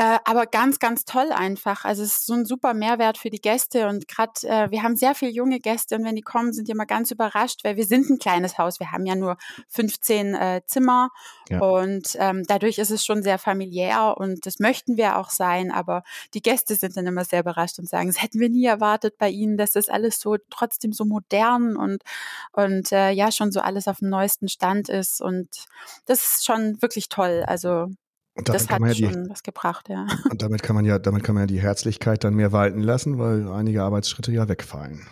äh, 0.00 0.18
aber 0.24 0.46
ganz, 0.46 0.78
ganz 0.78 1.04
toll 1.04 1.32
einfach. 1.32 1.84
Also 1.84 2.04
es 2.04 2.18
ist 2.18 2.26
so 2.26 2.34
ein 2.34 2.46
super 2.46 2.72
Mehrwert 2.72 3.18
für 3.18 3.30
die 3.30 3.40
Gäste 3.40 3.88
und 3.88 4.06
gerade 4.06 4.32
äh, 4.44 4.70
wir 4.70 4.84
haben 4.84 4.94
sehr 4.94 5.16
viele 5.16 5.32
junge 5.32 5.58
Gäste 5.58 5.96
und 5.96 6.04
wenn 6.04 6.14
die 6.14 6.22
kommen, 6.22 6.52
sind 6.52 6.68
die 6.68 6.72
immer 6.72 6.86
ganz 6.86 7.10
überrascht, 7.10 7.64
weil 7.64 7.74
wir 7.74 7.84
sind 7.84 8.08
ein 8.08 8.20
kleines 8.20 8.58
Haus. 8.58 8.78
Wir 8.78 8.92
haben 8.92 9.06
ja 9.06 9.16
nur 9.16 9.36
15 9.70 10.34
äh, 10.34 10.62
Zimmer 10.66 11.10
ja. 11.48 11.58
und 11.58 12.16
ähm, 12.20 12.44
dadurch 12.46 12.78
ist 12.78 12.92
es 12.92 13.04
schon 13.04 13.24
sehr 13.24 13.38
familiär 13.38 14.16
und 14.16 14.46
das 14.46 14.60
möchten 14.60 14.96
wir 14.96 15.18
auch 15.18 15.30
sein. 15.30 15.72
Aber 15.72 16.04
die 16.32 16.42
Gäste 16.42 16.76
sind 16.76 16.96
dann 16.96 17.08
immer 17.08 17.24
sehr 17.24 17.40
überrascht 17.40 17.80
und 17.80 17.88
sagen, 17.88 18.06
das 18.06 18.22
hätten 18.22 18.38
wir 18.38 18.50
nie 18.50 18.66
erwartet 18.66 19.18
bei 19.18 19.28
ihnen, 19.28 19.56
dass 19.56 19.72
das 19.72 19.88
alles 19.88 20.20
so 20.20 20.36
trotzdem 20.48 20.92
so 20.92 21.06
modern 21.06 21.76
und 21.76 22.04
und 22.52 22.92
äh, 22.92 23.10
ja 23.10 23.32
schon 23.32 23.50
so 23.50 23.60
alles 23.60 23.88
auf 23.88 23.98
dem 23.98 24.10
neuesten 24.10 24.46
Stand 24.46 24.88
ist 24.88 25.20
und 25.20 25.48
das 26.06 26.22
ist 26.22 26.46
schon 26.46 26.80
wirklich 26.80 27.08
toll. 27.08 27.42
Also 27.44 27.88
und 28.38 28.48
das 28.48 28.68
hat 28.68 28.80
ja 28.80 28.94
schon 28.94 29.24
die, 29.24 29.30
was 29.30 29.42
gebracht, 29.42 29.88
ja. 29.88 30.06
Und 30.30 30.42
damit 30.42 30.62
kann 30.62 30.76
man 30.76 30.84
ja, 30.84 30.98
damit 31.00 31.24
kann 31.24 31.34
man 31.34 31.42
ja 31.42 31.46
die 31.48 31.60
Herzlichkeit 31.60 32.22
dann 32.22 32.34
mehr 32.34 32.52
walten 32.52 32.80
lassen, 32.80 33.18
weil 33.18 33.50
einige 33.50 33.82
Arbeitsschritte 33.82 34.30
ja 34.30 34.48
wegfallen. 34.48 35.06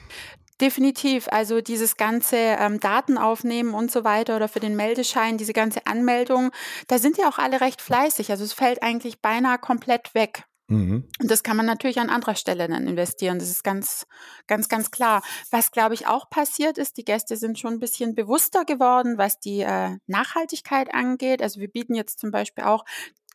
Definitiv. 0.61 1.29
Also 1.31 1.61
dieses 1.61 1.97
ganze 1.97 2.37
ähm, 2.37 2.81
Daten 2.81 3.19
aufnehmen 3.19 3.75
und 3.75 3.91
so 3.91 4.05
weiter 4.05 4.37
oder 4.37 4.49
für 4.49 4.61
den 4.61 4.77
Meldeschein, 4.77 5.37
diese 5.37 5.53
ganze 5.53 5.87
Anmeldung, 5.87 6.51
da 6.87 6.99
sind 6.99 7.19
ja 7.19 7.29
auch 7.29 7.39
alle 7.39 7.61
recht 7.61 7.83
fleißig. 7.83 8.31
Also 8.31 8.45
es 8.45 8.53
fällt 8.53 8.83
eigentlich 8.83 9.21
beinahe 9.21 9.59
komplett 9.59 10.15
weg. 10.15 10.45
Mhm. 10.69 11.09
Und 11.21 11.31
das 11.31 11.43
kann 11.43 11.57
man 11.57 11.67
natürlich 11.67 12.01
an 12.01 12.11
anderer 12.11 12.35
Stelle 12.35 12.67
dann 12.67 12.87
investieren. 12.87 13.39
Das 13.39 13.51
ist 13.51 13.63
ganz, 13.63 14.07
ganz, 14.47 14.69
ganz 14.69 14.91
klar. 14.91 15.23
Was, 15.51 15.71
glaube 15.71 15.95
ich, 15.95 16.07
auch 16.07 16.29
passiert 16.29 16.77
ist, 16.79 16.97
die 16.97 17.05
Gäste 17.05 17.37
sind 17.37 17.59
schon 17.59 17.75
ein 17.75 17.79
bisschen 17.79 18.15
bewusster 18.15 18.65
geworden, 18.65 19.17
was 19.17 19.39
die 19.39 19.61
äh, 19.61 19.97
Nachhaltigkeit 20.07 20.93
angeht. 20.93 21.41
Also 21.41 21.61
wir 21.61 21.69
bieten 21.69 21.95
jetzt 21.95 22.19
zum 22.19 22.31
Beispiel 22.31 22.65
auch 22.65 22.85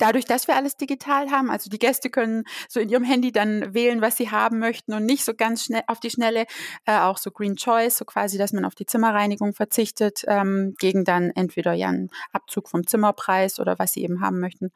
dadurch, 0.02 0.26
dass 0.26 0.48
wir 0.48 0.56
alles 0.56 0.78
digital 0.78 1.30
haben, 1.30 1.50
also 1.52 1.70
die 1.70 1.80
Gäste 1.80 2.10
können 2.10 2.44
so 2.68 2.80
in 2.80 2.90
ihrem 2.90 3.04
Handy 3.04 3.32
dann 3.32 3.74
wählen, 3.74 4.02
was 4.02 4.18
sie 4.18 4.32
haben 4.32 4.60
möchten 4.60 4.94
und 4.94 5.06
nicht 5.06 5.24
so 5.24 5.34
ganz 5.34 5.66
schnell 5.66 5.84
auf 5.88 6.00
die 6.00 6.10
Schnelle, 6.10 6.46
äh, 6.86 6.98
auch 6.98 7.18
so 7.18 7.32
Green 7.32 7.56
Choice, 7.56 7.98
so 7.98 8.06
quasi, 8.06 8.38
dass 8.38 8.54
man 8.54 8.66
auf 8.66 8.76
die 8.76 8.86
Zimmerreinigung 8.86 9.54
verzichtet, 9.54 10.24
ähm, 10.28 10.76
gegen 10.80 11.06
dann 11.06 11.30
entweder 11.32 11.74
ja 11.74 11.90
einen 11.90 12.10
Abzug 12.32 12.70
vom 12.70 12.88
Zimmerpreis 12.88 13.60
oder 13.60 13.78
was 13.78 13.94
sie 13.94 14.04
eben 14.04 14.22
haben 14.22 14.40
möchten. 14.40 14.72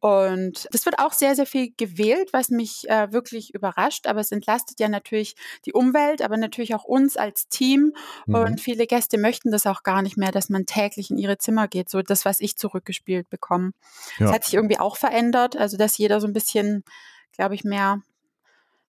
Und 0.00 0.66
das 0.72 0.84
wird 0.84 0.98
auch 0.98 1.12
sehr, 1.12 1.36
sehr 1.36 1.46
viel 1.46 1.72
gewählt, 1.76 2.30
was 2.32 2.50
mich 2.50 2.88
äh, 2.88 3.12
wirklich 3.12 3.54
überrascht, 3.54 4.08
aber 4.08 4.18
es 4.18 4.32
entlastet 4.32 4.80
ja 4.80 4.88
natürlich 4.88 5.36
die 5.64 5.72
Umwelt, 5.72 6.22
aber 6.22 6.36
natürlich 6.36 6.74
auch 6.74 6.82
uns 6.82 7.16
als 7.16 7.46
Team. 7.48 7.92
Mhm. 8.26 8.34
Und 8.34 8.60
viele 8.60 8.88
Gäste 8.88 9.16
möchten 9.16 9.52
das 9.52 9.64
auch 9.64 9.84
gar 9.84 10.02
nicht 10.02 10.16
mehr, 10.16 10.32
dass 10.32 10.48
man 10.48 10.66
täglich 10.66 11.10
in 11.10 11.18
ihre 11.18 11.38
Zimmer 11.38 11.68
geht, 11.68 11.88
so 11.88 12.02
das, 12.02 12.24
was 12.24 12.40
ich 12.40 12.56
zurückgespielt 12.56 13.30
bekomme. 13.30 13.74
Ja. 14.18 14.26
Das 14.26 14.34
hat 14.34 14.44
sich 14.44 14.54
irgendwie 14.62 14.78
auch 14.78 14.96
verändert. 14.96 15.56
Also 15.56 15.76
dass 15.76 15.98
jeder 15.98 16.20
so 16.20 16.26
ein 16.26 16.32
bisschen, 16.32 16.84
glaube 17.36 17.54
ich, 17.54 17.64
mehr 17.64 18.00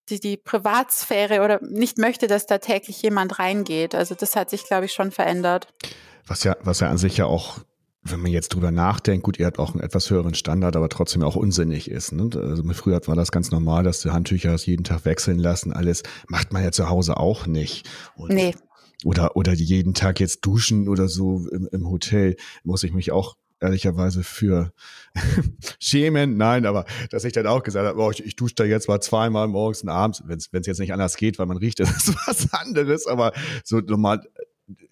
die, 0.10 0.20
die 0.20 0.38
Privatsphäre 0.38 1.42
oder 1.42 1.60
nicht 1.62 1.98
möchte, 1.98 2.27
dass 2.27 2.46
da 2.46 2.58
täglich 2.58 3.01
jemand 3.01 3.39
reingeht. 3.39 3.96
Also 3.96 4.15
das 4.15 4.36
hat 4.36 4.50
sich, 4.50 4.65
glaube 4.65 4.86
ich, 4.86 4.94
schon 4.94 5.12
verändert. 5.12 5.68
Was 6.27 6.44
ja, 6.44 6.56
was 6.62 6.80
ja 6.80 6.89
an 6.89 6.98
sich 6.98 7.18
ja 7.18 7.25
auch 7.25 7.60
wenn 8.06 8.20
man 8.20 8.32
jetzt 8.32 8.50
drüber 8.50 8.72
nachdenkt, 8.72 9.24
gut, 9.24 9.39
ihr 9.39 9.46
habt 9.46 9.60
auch 9.60 9.74
einen 9.74 9.82
etwas 9.82 10.10
höheren 10.10 10.34
Standard, 10.34 10.75
aber 10.75 10.89
trotzdem 10.89 11.24
auch 11.24 11.38
unsinnig 11.38 11.89
ist. 11.89 12.12
Ne? 12.12 12.30
Also 12.36 12.63
früher 12.74 13.00
war 13.06 13.15
das 13.15 13.32
ganz 13.32 13.50
normal, 13.51 13.84
dass 13.84 14.01
die 14.01 14.10
Handtücher 14.10 14.53
jeden 14.56 14.84
Tag 14.84 15.06
wechseln 15.06 15.39
lassen. 15.39 15.72
Alles 15.72 16.03
macht 16.27 16.51
man 16.51 16.63
ja 16.63 16.72
zu 16.72 16.89
Hause 16.89 17.18
auch 17.18 17.48
nicht. 17.48 17.89
Und 18.15 18.34
nee. 18.34 18.56
Oder, 19.06 19.36
oder 19.36 19.53
jeden 19.53 19.94
Tag 19.94 20.20
jetzt 20.20 20.42
duschen 20.42 20.88
oder 20.88 21.08
so 21.08 21.48
im, 21.50 21.68
im 21.72 21.89
Hotel, 21.89 22.36
muss 22.63 22.84
ich 22.84 22.94
mich 22.94 23.12
auch 23.12 23.36
ehrlicherweise 23.63 24.24
für 24.24 24.74
schämen. 25.79 26.38
Nein, 26.38 26.65
aber 26.65 26.86
dass 27.10 27.24
ich 27.24 27.34
dann 27.34 27.48
auch 27.48 27.63
gesagt 27.63 27.88
habe, 27.88 28.00
oh, 28.00 28.12
ich, 28.12 28.24
ich 28.24 28.36
dusche 28.36 28.55
da 28.55 28.63
jetzt 28.63 28.88
mal 28.88 29.01
zweimal 29.01 29.48
morgens 29.48 29.82
und 29.82 29.89
abends, 29.89 30.24
wenn 30.27 30.38
es 30.38 30.67
jetzt 30.67 30.79
nicht 30.79 30.93
anders 30.93 31.17
geht, 31.17 31.39
weil 31.39 31.46
man 31.48 31.58
riecht, 31.58 31.79
das 31.79 31.89
ist 31.89 32.15
was 32.27 32.53
anderes. 32.53 33.08
Aber 33.08 33.34
so 33.63 33.79
normal 33.79 34.22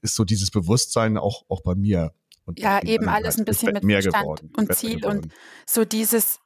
ist 0.02 0.16
so 0.16 0.24
dieses 0.24 0.52
Bewusstsein 0.52 1.18
auch, 1.18 1.46
auch 1.50 1.62
bei 1.62 1.76
mir. 1.76 2.14
Und 2.46 2.60
ja, 2.60 2.82
eben 2.82 3.08
alles 3.08 3.38
ein 3.38 3.46
bisschen 3.46 3.74
mit 3.74 3.84
mehr 3.84 4.02
Verstand 4.02 4.24
geworden, 4.24 4.54
und 4.58 4.76
Ziel 4.76 4.98
geworden. 4.98 5.20
und 5.24 5.34
so 5.66 5.86
dieses 5.86 6.40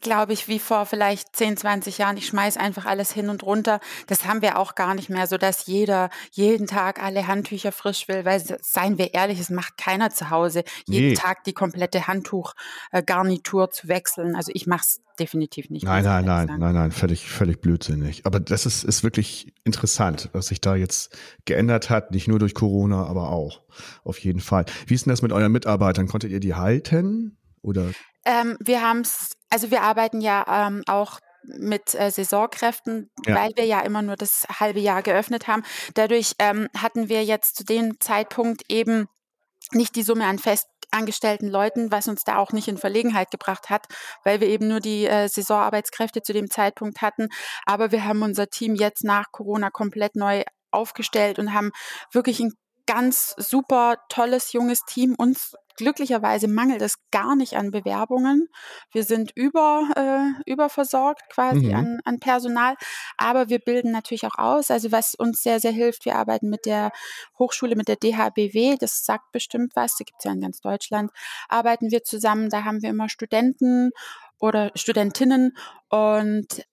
glaube 0.00 0.32
ich, 0.32 0.48
wie 0.48 0.58
vor 0.58 0.86
vielleicht 0.86 1.34
10, 1.34 1.56
20 1.56 1.98
Jahren. 1.98 2.16
Ich 2.16 2.26
schmeiß 2.26 2.56
einfach 2.56 2.86
alles 2.86 3.12
hin 3.12 3.28
und 3.28 3.42
runter. 3.42 3.80
Das 4.06 4.24
haben 4.26 4.42
wir 4.42 4.58
auch 4.58 4.74
gar 4.74 4.94
nicht 4.94 5.10
mehr, 5.10 5.26
so 5.26 5.36
dass 5.38 5.66
jeder 5.66 6.10
jeden 6.32 6.66
Tag 6.66 7.02
alle 7.02 7.26
Handtücher 7.26 7.72
frisch 7.72 8.08
will, 8.08 8.24
weil 8.24 8.42
seien 8.62 8.98
wir 8.98 9.14
ehrlich, 9.14 9.40
es 9.40 9.50
macht 9.50 9.76
keiner 9.78 10.10
zu 10.10 10.30
Hause, 10.30 10.64
jeden 10.86 11.08
nee. 11.08 11.14
Tag 11.14 11.44
die 11.44 11.52
komplette 11.52 12.06
Handtuchgarnitur 12.06 13.70
zu 13.70 13.88
wechseln. 13.88 14.36
Also 14.36 14.52
ich 14.54 14.66
mache 14.66 14.82
es 14.82 15.00
definitiv 15.18 15.70
nicht. 15.70 15.84
Nein, 15.84 16.04
nein, 16.04 16.24
nein, 16.24 16.46
nein, 16.58 16.74
nein, 16.74 16.92
völlig, 16.92 17.26
völlig 17.28 17.60
blödsinnig. 17.60 18.26
Aber 18.26 18.40
das 18.40 18.66
ist, 18.66 18.84
ist 18.84 19.02
wirklich 19.02 19.54
interessant, 19.64 20.28
was 20.32 20.48
sich 20.48 20.60
da 20.60 20.76
jetzt 20.76 21.16
geändert 21.44 21.90
hat, 21.90 22.10
nicht 22.10 22.28
nur 22.28 22.38
durch 22.38 22.54
Corona, 22.54 23.06
aber 23.06 23.30
auch 23.30 23.62
auf 24.04 24.18
jeden 24.18 24.40
Fall. 24.40 24.66
Wie 24.86 24.94
ist 24.94 25.06
denn 25.06 25.10
das 25.10 25.22
mit 25.22 25.32
euren 25.32 25.52
Mitarbeitern? 25.52 26.06
Konntet 26.06 26.30
ihr 26.30 26.40
die 26.40 26.54
halten? 26.54 27.38
Oder? 27.62 27.86
Ähm, 28.26 28.56
wir 28.60 28.82
haben 28.82 29.00
es, 29.00 29.32
also 29.48 29.70
wir 29.70 29.82
arbeiten 29.82 30.20
ja 30.20 30.66
ähm, 30.66 30.82
auch 30.86 31.20
mit 31.44 31.94
äh, 31.94 32.10
Saisonkräften, 32.10 33.10
ja. 33.24 33.36
weil 33.36 33.52
wir 33.54 33.64
ja 33.64 33.80
immer 33.80 34.02
nur 34.02 34.16
das 34.16 34.46
halbe 34.60 34.80
Jahr 34.80 35.02
geöffnet 35.02 35.46
haben. 35.46 35.62
Dadurch 35.94 36.34
ähm, 36.38 36.68
hatten 36.76 37.08
wir 37.08 37.24
jetzt 37.24 37.56
zu 37.56 37.64
dem 37.64 38.00
Zeitpunkt 38.00 38.64
eben 38.68 39.06
nicht 39.72 39.96
die 39.96 40.02
Summe 40.02 40.26
an 40.26 40.38
festangestellten 40.38 41.48
Leuten, 41.48 41.90
was 41.90 42.08
uns 42.08 42.24
da 42.24 42.38
auch 42.38 42.52
nicht 42.52 42.68
in 42.68 42.78
Verlegenheit 42.78 43.30
gebracht 43.30 43.70
hat, 43.70 43.86
weil 44.24 44.40
wir 44.40 44.48
eben 44.48 44.68
nur 44.68 44.80
die 44.80 45.06
äh, 45.06 45.28
Saisonarbeitskräfte 45.28 46.22
zu 46.22 46.32
dem 46.32 46.50
Zeitpunkt 46.50 47.02
hatten. 47.02 47.28
Aber 47.64 47.92
wir 47.92 48.04
haben 48.04 48.22
unser 48.22 48.48
Team 48.48 48.74
jetzt 48.74 49.04
nach 49.04 49.26
Corona 49.32 49.70
komplett 49.70 50.16
neu 50.16 50.42
aufgestellt 50.70 51.38
und 51.38 51.54
haben 51.54 51.70
wirklich 52.12 52.40
ein 52.40 52.52
ganz 52.86 53.34
super 53.38 53.96
tolles 54.08 54.52
junges 54.52 54.82
Team. 54.84 55.14
Uns 55.16 55.54
glücklicherweise 55.76 56.48
mangelt 56.48 56.82
es 56.82 56.96
gar 57.10 57.36
nicht 57.36 57.54
an 57.56 57.70
Bewerbungen. 57.70 58.48
Wir 58.92 59.04
sind 59.04 59.32
über, 59.34 59.88
äh, 59.96 60.50
überversorgt 60.50 61.22
quasi 61.30 61.66
mhm. 61.66 61.74
an, 61.74 62.00
an 62.04 62.20
Personal, 62.20 62.76
aber 63.16 63.48
wir 63.48 63.58
bilden 63.58 63.92
natürlich 63.92 64.26
auch 64.26 64.38
aus. 64.38 64.70
Also 64.70 64.92
was 64.92 65.14
uns 65.14 65.42
sehr, 65.42 65.60
sehr 65.60 65.72
hilft, 65.72 66.04
wir 66.04 66.16
arbeiten 66.16 66.48
mit 66.48 66.66
der 66.66 66.92
Hochschule, 67.38 67.76
mit 67.76 67.88
der 67.88 67.96
DHBW, 67.96 68.76
das 68.78 69.04
sagt 69.04 69.32
bestimmt 69.32 69.72
was, 69.74 69.96
da 69.96 70.04
gibt 70.04 70.18
es 70.18 70.24
ja 70.24 70.32
in 70.32 70.40
ganz 70.40 70.60
Deutschland, 70.60 71.10
arbeiten 71.48 71.90
wir 71.90 72.02
zusammen. 72.02 72.50
Da 72.50 72.64
haben 72.64 72.82
wir 72.82 72.90
immer 72.90 73.08
Studenten 73.08 73.90
oder 74.38 74.70
Studentinnen 74.74 75.56
und 75.88 76.66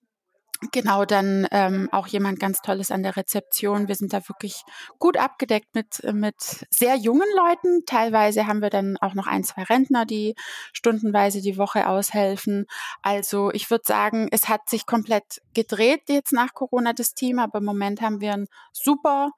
Genau, 0.72 1.04
dann 1.06 1.48
ähm, 1.52 1.90
auch 1.92 2.08
jemand 2.08 2.40
ganz 2.40 2.62
Tolles 2.62 2.92
an 2.92 3.04
der 3.04 3.18
Rezeption. 3.18 3.88
Wir 3.88 3.96
sind 3.96 4.14
da 4.14 4.28
wirklich 4.30 4.64
gut 5.00 5.18
abgedeckt 5.18 5.74
mit, 5.74 6.02
mit 6.14 6.36
sehr 6.70 6.96
jungen 6.96 7.28
Leuten. 7.36 7.86
Teilweise 7.86 8.48
haben 8.48 8.62
wir 8.62 8.70
dann 8.70 8.98
auch 8.98 9.14
noch 9.14 9.28
ein, 9.28 9.44
zwei 9.44 9.64
Rentner, 9.64 10.06
die 10.06 10.36
stundenweise 10.72 11.42
die 11.42 11.58
Woche 11.58 11.88
aushelfen. 11.88 12.66
Also 13.02 13.52
ich 13.52 13.70
würde 13.70 13.84
sagen, 13.86 14.28
es 14.32 14.48
hat 14.48 14.70
sich 14.70 14.86
komplett 14.86 15.42
gedreht 15.54 16.04
jetzt 16.08 16.34
nach 16.34 16.54
Corona 16.54 16.94
das 16.94 17.14
Team, 17.14 17.40
aber 17.40 17.60
im 17.60 17.66
Moment 17.66 18.02
haben 18.02 18.22
wir 18.22 18.34
ein 18.34 18.48
super, 18.72 19.32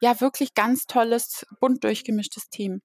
ja 0.00 0.20
wirklich 0.20 0.54
ganz 0.54 0.86
tolles, 0.86 1.46
bunt 1.60 1.84
durchgemischtes 1.84 2.48
Team. 2.50 2.82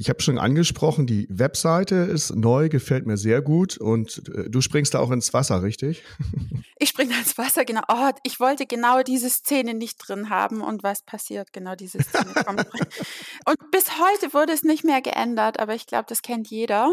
Ich 0.00 0.08
habe 0.08 0.22
schon 0.22 0.38
angesprochen, 0.38 1.06
die 1.06 1.26
Webseite 1.28 1.94
ist 1.94 2.34
neu, 2.34 2.70
gefällt 2.70 3.06
mir 3.06 3.18
sehr 3.18 3.42
gut 3.42 3.76
und 3.76 4.26
äh, 4.34 4.48
du 4.48 4.62
springst 4.62 4.94
da 4.94 4.98
auch 4.98 5.10
ins 5.10 5.34
Wasser, 5.34 5.62
richtig? 5.62 6.02
Ich 6.82 6.88
springe 6.88 7.12
ins 7.14 7.36
Wasser, 7.36 7.66
genau. 7.66 7.82
Oh, 7.88 8.08
ich 8.22 8.40
wollte 8.40 8.64
genau 8.64 9.02
diese 9.02 9.28
Szene 9.28 9.74
nicht 9.74 9.98
drin 9.98 10.30
haben 10.30 10.62
und 10.62 10.82
was 10.82 11.02
passiert? 11.02 11.52
Genau 11.52 11.74
diese 11.74 12.02
Szene 12.02 12.32
kommt 12.32 12.66
Und 13.44 13.70
bis 13.70 13.98
heute 13.98 14.32
wurde 14.32 14.54
es 14.54 14.62
nicht 14.62 14.82
mehr 14.82 15.02
geändert, 15.02 15.60
aber 15.60 15.74
ich 15.74 15.86
glaube, 15.86 16.06
das 16.08 16.22
kennt 16.22 16.48
jeder. 16.48 16.90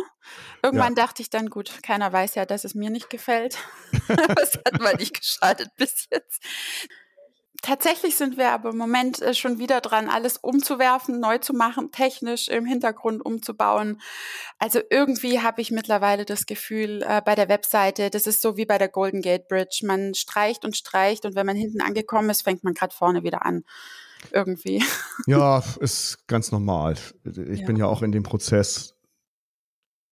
Irgendwann 0.61 0.93
ja. 0.97 1.05
dachte 1.05 1.21
ich 1.21 1.29
dann, 1.29 1.49
gut, 1.49 1.71
keiner 1.83 2.11
weiß 2.11 2.35
ja, 2.35 2.45
dass 2.45 2.65
es 2.65 2.75
mir 2.75 2.89
nicht 2.89 3.09
gefällt. 3.09 3.59
aber 4.09 4.43
es 4.43 4.55
hat 4.55 4.81
mal 4.81 4.95
nicht 4.95 5.17
geschaltet 5.17 5.69
bis 5.77 6.07
jetzt. 6.11 6.43
Tatsächlich 7.61 8.15
sind 8.15 8.37
wir 8.37 8.51
aber 8.51 8.69
im 8.69 8.77
Moment 8.77 9.21
äh, 9.21 9.33
schon 9.33 9.57
wieder 9.57 9.81
dran, 9.81 10.09
alles 10.09 10.37
umzuwerfen, 10.37 11.19
neu 11.19 11.39
zu 11.39 11.53
machen, 11.53 11.91
technisch 11.91 12.47
im 12.49 12.65
Hintergrund 12.65 13.25
umzubauen. 13.25 13.99
Also 14.59 14.79
irgendwie 14.89 15.41
habe 15.41 15.61
ich 15.61 15.71
mittlerweile 15.71 16.25
das 16.25 16.45
Gefühl 16.45 17.03
äh, 17.07 17.21
bei 17.25 17.35
der 17.35 17.49
Webseite, 17.49 18.09
das 18.09 18.27
ist 18.27 18.41
so 18.41 18.57
wie 18.57 18.65
bei 18.65 18.77
der 18.77 18.89
Golden 18.89 19.21
Gate 19.21 19.47
Bridge. 19.47 19.81
Man 19.83 20.13
streicht 20.13 20.65
und 20.65 20.77
streicht 20.77 21.25
und 21.25 21.35
wenn 21.35 21.45
man 21.45 21.55
hinten 21.55 21.81
angekommen 21.81 22.29
ist, 22.29 22.43
fängt 22.43 22.63
man 22.63 22.73
gerade 22.73 22.93
vorne 22.93 23.23
wieder 23.23 23.45
an. 23.45 23.63
Irgendwie. 24.31 24.83
Ja, 25.25 25.63
ist 25.79 26.27
ganz 26.27 26.51
normal. 26.51 26.95
Ich 27.23 27.59
ja. 27.59 27.65
bin 27.65 27.75
ja 27.75 27.85
auch 27.85 28.01
in 28.01 28.11
dem 28.11 28.23
Prozess, 28.23 28.95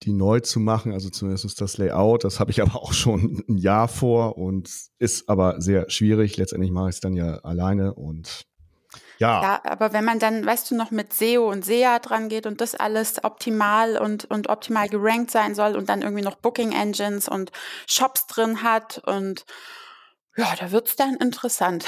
die 0.03 0.13
neu 0.13 0.39
zu 0.39 0.59
machen, 0.59 0.91
also 0.91 1.09
zumindest 1.09 1.59
das 1.59 1.77
Layout. 1.77 2.23
Das 2.23 2.39
habe 2.39 2.51
ich 2.51 2.61
aber 2.61 2.75
auch 2.75 2.93
schon 2.93 3.43
ein 3.47 3.57
Jahr 3.57 3.87
vor 3.87 4.37
und 4.37 4.69
ist 4.99 5.29
aber 5.29 5.61
sehr 5.61 5.89
schwierig. 5.89 6.37
Letztendlich 6.37 6.71
mache 6.71 6.89
ich 6.89 6.95
es 6.95 7.01
dann 7.01 7.13
ja 7.13 7.37
alleine 7.39 7.93
und 7.93 8.45
ja. 9.17 9.41
Ja, 9.41 9.61
aber 9.63 9.93
wenn 9.93 10.03
man 10.03 10.19
dann, 10.19 10.45
weißt 10.45 10.69
du, 10.71 10.75
noch 10.75 10.91
mit 10.91 11.13
SEO 11.13 11.49
und 11.49 11.63
SEA 11.63 11.99
dran 11.99 12.27
geht 12.27 12.45
und 12.45 12.59
das 12.59 12.75
alles 12.75 13.23
optimal 13.23 13.97
und, 13.97 14.25
und 14.25 14.49
optimal 14.49 14.89
gerankt 14.89 15.31
sein 15.31 15.55
soll 15.55 15.75
und 15.75 15.87
dann 15.87 16.01
irgendwie 16.01 16.23
noch 16.23 16.35
Booking 16.35 16.73
Engines 16.73 17.29
und 17.29 17.51
Shops 17.87 18.27
drin 18.27 18.61
hat 18.61 19.01
und 19.05 19.45
ja, 20.37 20.53
da 20.59 20.71
wird's 20.71 20.97
dann 20.97 21.15
interessant. 21.15 21.85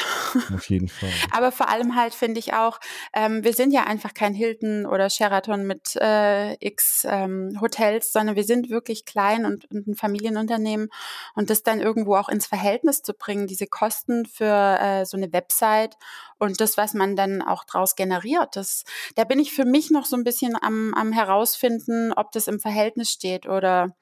Auf 0.53 0.69
jeden 0.69 0.87
Fall. 0.87 1.09
Aber 1.31 1.51
vor 1.51 1.67
allem 1.67 1.95
halt 1.95 2.13
finde 2.13 2.39
ich 2.39 2.53
auch, 2.53 2.79
ähm, 3.13 3.43
wir 3.43 3.53
sind 3.53 3.71
ja 3.71 3.83
einfach 3.83 4.13
kein 4.13 4.33
Hilton 4.33 4.85
oder 4.85 5.09
Sheraton 5.09 5.67
mit 5.67 5.97
äh, 5.97 6.53
x 6.65 7.05
ähm, 7.09 7.57
Hotels, 7.59 8.13
sondern 8.13 8.37
wir 8.37 8.45
sind 8.45 8.69
wirklich 8.69 9.03
klein 9.03 9.45
und, 9.45 9.69
und, 9.69 9.87
ein 9.87 9.95
Familienunternehmen. 9.95 10.89
Und 11.35 11.49
das 11.49 11.63
dann 11.63 11.81
irgendwo 11.81 12.15
auch 12.15 12.29
ins 12.29 12.47
Verhältnis 12.47 13.01
zu 13.01 13.13
bringen, 13.13 13.47
diese 13.47 13.67
Kosten 13.67 14.25
für 14.25 14.79
äh, 14.79 15.05
so 15.05 15.17
eine 15.17 15.33
Website 15.33 15.97
und 16.39 16.61
das, 16.61 16.77
was 16.77 16.93
man 16.93 17.15
dann 17.15 17.41
auch 17.41 17.63
draus 17.63 17.95
generiert, 17.95 18.55
das, 18.55 18.83
da 19.15 19.23
bin 19.23 19.39
ich 19.39 19.53
für 19.53 19.65
mich 19.65 19.91
noch 19.91 20.05
so 20.05 20.15
ein 20.15 20.23
bisschen 20.23 20.55
am, 20.61 20.93
am 20.93 21.11
herausfinden, 21.11 22.13
ob 22.13 22.31
das 22.31 22.47
im 22.47 22.59
Verhältnis 22.59 23.09
steht 23.09 23.47
oder 23.47 23.95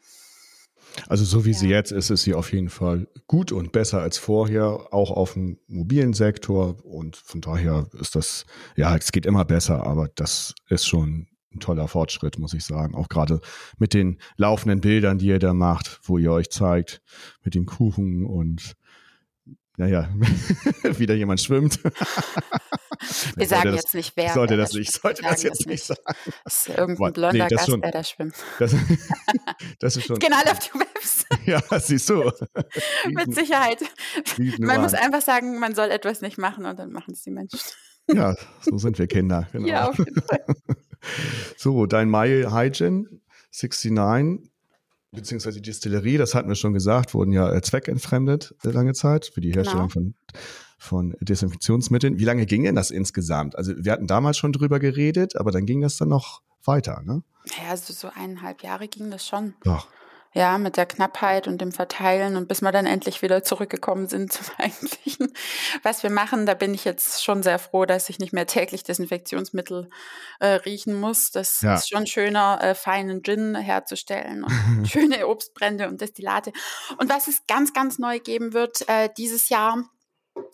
also 1.07 1.25
so 1.25 1.45
wie 1.45 1.51
ja. 1.51 1.57
sie 1.57 1.69
jetzt 1.69 1.91
ist, 1.91 2.09
ist 2.09 2.23
sie 2.23 2.33
auf 2.33 2.51
jeden 2.51 2.69
Fall 2.69 3.07
gut 3.27 3.51
und 3.51 3.71
besser 3.71 4.01
als 4.01 4.17
vorher, 4.17 4.93
auch 4.93 5.11
auf 5.11 5.33
dem 5.33 5.57
mobilen 5.67 6.13
Sektor. 6.13 6.83
Und 6.85 7.15
von 7.15 7.41
daher 7.41 7.87
ist 7.99 8.15
das, 8.15 8.45
ja, 8.75 8.95
es 8.95 9.11
geht 9.11 9.25
immer 9.25 9.45
besser, 9.45 9.85
aber 9.85 10.09
das 10.15 10.53
ist 10.69 10.85
schon 10.87 11.27
ein 11.53 11.59
toller 11.59 11.87
Fortschritt, 11.87 12.37
muss 12.37 12.53
ich 12.53 12.63
sagen. 12.63 12.95
Auch 12.95 13.09
gerade 13.09 13.39
mit 13.77 13.93
den 13.93 14.19
laufenden 14.37 14.81
Bildern, 14.81 15.17
die 15.17 15.27
ihr 15.27 15.39
da 15.39 15.53
macht, 15.53 15.99
wo 16.03 16.17
ihr 16.17 16.31
euch 16.31 16.49
zeigt, 16.49 17.01
mit 17.43 17.55
dem 17.55 17.65
Kuchen 17.65 18.25
und 18.25 18.75
naja, 19.77 20.09
wieder 20.83 21.15
jemand 21.15 21.41
schwimmt. 21.41 21.79
Wir 23.35 23.47
sagen 23.47 23.71
das, 23.71 23.75
jetzt 23.75 23.93
nicht, 23.93 24.13
wer. 24.15 24.33
Sollte 24.33 24.57
das 24.57 24.73
nicht, 24.73 24.91
sollte 24.91 25.21
das 25.21 25.43
jetzt 25.43 25.67
nicht 25.67 25.83
sagen. 25.83 26.01
Das 26.43 26.67
ist 26.67 26.69
irgendein 26.69 27.13
blonder 27.13 27.33
nee, 27.33 27.49
Gast, 27.49 27.69
schon, 27.69 27.81
der 27.81 27.91
da 27.91 28.03
schwimmt. 28.03 28.35
Das, 28.57 28.73
das 29.79 29.97
ist 29.97 30.05
schon. 30.05 30.19
Genau 30.19 30.37
auf 30.37 30.59
die 30.59 30.79
Webs. 30.79 31.25
ja, 31.45 31.61
siehst 31.79 32.09
du. 32.09 32.31
Mit 33.09 33.35
Sicherheit. 33.35 33.79
Man 34.59 34.81
muss 34.81 34.93
einfach 34.93 35.21
sagen, 35.21 35.59
man 35.59 35.75
soll 35.75 35.91
etwas 35.91 36.21
nicht 36.21 36.37
machen 36.37 36.65
und 36.65 36.79
dann 36.79 36.91
machen 36.91 37.13
es 37.13 37.23
die 37.23 37.31
Menschen. 37.31 37.59
ja, 38.07 38.35
so 38.61 38.77
sind 38.77 38.97
wir 38.97 39.07
Kinder. 39.07 39.47
Genau. 39.51 39.67
Ja, 39.67 39.89
auf 39.89 39.97
jeden 39.97 40.21
Fall. 40.21 40.45
So, 41.57 41.85
dein 41.85 42.09
My 42.09 42.45
Hygiene 42.49 43.07
69 43.51 43.91
beziehungsweise 45.11 45.61
die 45.61 45.69
Distillerie, 45.69 46.17
das 46.17 46.35
hatten 46.35 46.49
wir 46.49 46.55
schon 46.55 46.73
gesagt, 46.73 47.13
wurden 47.13 47.31
ja 47.31 47.51
äh, 47.51 47.61
zweckentfremdet 47.61 48.55
äh, 48.63 48.69
lange 48.69 48.93
Zeit 48.93 49.27
für 49.33 49.41
die 49.41 49.51
Herstellung 49.51 49.87
genau. 49.87 49.93
von 49.93 50.15
von 50.77 51.15
Desinfektionsmitteln. 51.19 52.19
Wie 52.19 52.25
lange 52.25 52.45
ging 52.45 52.63
denn 52.63 52.75
das 52.75 52.91
insgesamt? 52.91 53.57
Also 53.57 53.73
wir 53.75 53.91
hatten 53.91 54.07
damals 54.07 54.37
schon 54.37 54.51
drüber 54.51 54.79
geredet, 54.79 55.35
aber 55.35 55.51
dann 55.51 55.65
ging 55.65 55.81
das 55.81 55.97
dann 55.97 56.09
noch 56.09 56.41
weiter, 56.63 57.01
ne? 57.03 57.23
Ja, 57.57 57.71
also 57.71 57.93
so 57.93 58.09
eineinhalb 58.13 58.61
Jahre 58.63 58.87
ging 58.87 59.09
das 59.11 59.25
schon. 59.25 59.53
Doch. 59.63 59.87
Ja, 60.35 60.57
mit 60.57 60.75
der 60.75 60.85
Knappheit 60.85 61.47
und 61.47 61.61
dem 61.61 61.71
Verteilen 61.71 62.35
und 62.35 62.49
bis 62.49 62.61
wir 62.61 62.73
dann 62.73 62.85
endlich 62.85 63.21
wieder 63.21 63.41
zurückgekommen 63.41 64.07
sind 64.07 64.33
zum 64.33 64.45
Eigentlichen, 64.57 65.33
was 65.81 66.03
wir 66.03 66.09
machen, 66.09 66.45
da 66.45 66.53
bin 66.53 66.73
ich 66.73 66.83
jetzt 66.83 67.23
schon 67.23 67.41
sehr 67.41 67.57
froh, 67.57 67.85
dass 67.85 68.09
ich 68.09 68.19
nicht 68.19 68.33
mehr 68.33 68.45
täglich 68.45 68.83
Desinfektionsmittel 68.83 69.89
äh, 70.41 70.47
riechen 70.47 70.93
muss. 70.99 71.31
Das 71.31 71.61
ja. 71.61 71.75
ist 71.75 71.89
schon 71.89 72.05
schöner, 72.05 72.59
äh, 72.61 72.75
feinen 72.75 73.23
Gin 73.23 73.55
herzustellen 73.55 74.43
und 74.43 74.85
schöne 74.91 75.25
Obstbrände 75.25 75.87
und 75.87 76.01
Destillate. 76.01 76.51
Und 76.97 77.09
was 77.09 77.29
es 77.29 77.47
ganz, 77.47 77.71
ganz 77.71 77.97
neu 77.97 78.19
geben 78.19 78.51
wird 78.51 78.87
äh, 78.89 79.09
dieses 79.17 79.47
Jahr, 79.47 79.89